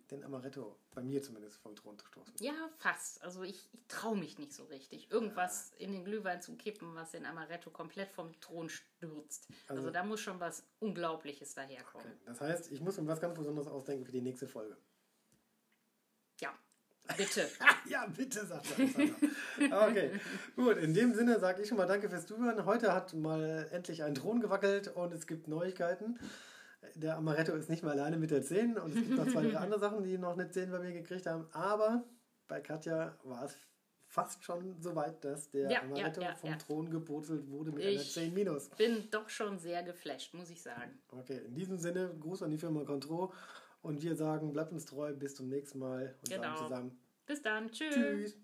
den 0.09 0.23
Amaretto, 0.23 0.77
bei 0.95 1.03
mir 1.03 1.21
zumindest, 1.21 1.57
vom 1.57 1.75
Thron 1.75 1.97
zu 1.99 2.05
stoßen. 2.05 2.33
Ja, 2.39 2.53
fast. 2.77 3.21
Also 3.21 3.43
ich, 3.43 3.67
ich 3.73 3.85
traue 3.89 4.17
mich 4.17 4.39
nicht 4.39 4.53
so 4.53 4.63
richtig, 4.63 5.11
irgendwas 5.11 5.73
in 5.77 5.91
den 5.91 6.05
Glühwein 6.05 6.41
zu 6.41 6.55
kippen, 6.55 6.95
was 6.95 7.11
den 7.11 7.25
Amaretto 7.25 7.69
komplett 7.71 8.09
vom 8.13 8.31
Thron 8.39 8.69
stürzt. 8.69 9.49
Also, 9.67 9.81
Also- 9.81 9.91
da 9.91 10.03
muss 10.05 10.21
schon 10.21 10.39
was 10.39 10.63
Unglaubliches 10.79 11.53
daherkommen. 11.55 12.07
Okay. 12.07 12.21
Das 12.25 12.39
heißt, 12.39 12.71
ich 12.71 12.79
muss 12.79 12.97
mir 12.97 13.07
was 13.07 13.19
ganz 13.19 13.37
Besonderes 13.37 13.67
ausdenken 13.67 14.05
für 14.05 14.13
die 14.13 14.21
nächste 14.21 14.47
Folge. 14.47 14.77
Ja, 17.17 17.25
bitte. 17.25 17.47
Ja, 17.89 18.05
bitte, 18.07 18.45
sagt 18.45 18.67
er. 18.77 19.87
Okay, 19.87 20.11
gut. 20.55 20.77
In 20.77 20.93
dem 20.93 21.13
Sinne 21.13 21.39
sage 21.39 21.61
ich 21.61 21.67
schon 21.67 21.77
mal 21.77 21.87
danke 21.87 22.09
fürs 22.09 22.25
Zuhören. 22.25 22.65
Heute 22.65 22.93
hat 22.93 23.13
mal 23.13 23.67
endlich 23.71 24.03
ein 24.03 24.15
Thron 24.15 24.39
gewackelt 24.39 24.87
und 24.89 25.13
es 25.13 25.27
gibt 25.27 25.47
Neuigkeiten. 25.47 26.19
Der 26.95 27.17
Amaretto 27.17 27.53
ist 27.53 27.69
nicht 27.69 27.83
mehr 27.83 27.91
alleine 27.91 28.17
mit 28.17 28.31
der 28.31 28.41
10 28.41 28.77
und 28.77 28.89
es 28.95 28.95
gibt 28.95 29.11
noch 29.17 29.27
zwei, 29.27 29.43
drei 29.47 29.57
andere 29.59 29.79
Sachen, 29.79 30.03
die 30.03 30.17
noch 30.17 30.33
eine 30.33 30.49
10 30.49 30.71
bei 30.71 30.79
mir 30.79 30.93
gekriegt 30.93 31.25
haben. 31.27 31.47
Aber 31.51 32.03
bei 32.47 32.59
Katja 32.59 33.15
war 33.23 33.45
es 33.45 33.55
fast 34.07 34.43
schon 34.43 34.75
so 34.81 34.93
weit, 34.95 35.23
dass 35.23 35.49
der 35.51 35.69
Ja, 35.71 35.81
Amaretto 35.83 36.21
ja, 36.21 36.33
vom 36.35 36.49
ja. 36.49 36.55
Thron 36.57 36.89
gepurzelt 36.89 37.47
wurde 37.49 37.71
mit 37.71 37.83
Ich- 37.83 37.99
einer 37.99 38.07
10 38.27 38.33
minus. 38.33 38.69
Bin 38.69 39.07
doch 39.11 39.29
schon 39.29 39.57
sehr 39.59 39.83
geflasht, 39.83 40.33
muss 40.33 40.49
ich 40.49 40.61
sagen. 40.61 40.99
Okay, 41.11 41.39
in 41.45 41.53
diesem 41.55 41.77
Sinne, 41.77 42.13
Gruß 42.19 42.43
an 42.43 42.51
die 42.51 42.57
Firma 42.57 42.83
Contro 42.83 43.31
und 43.81 44.01
wir 44.01 44.15
sagen, 44.15 44.53
bleibt 44.53 44.71
uns 44.71 44.85
treu, 44.85 45.13
bis 45.13 45.35
zum 45.35 45.49
nächsten 45.49 45.79
Mal 45.79 46.15
und 46.21 46.29
Genau. 46.29 46.55
zusammen 46.55 46.97
Bis 47.25 47.41
dann. 47.41 47.71
Tschüss. 47.71 47.93
Tschüss. 47.93 48.37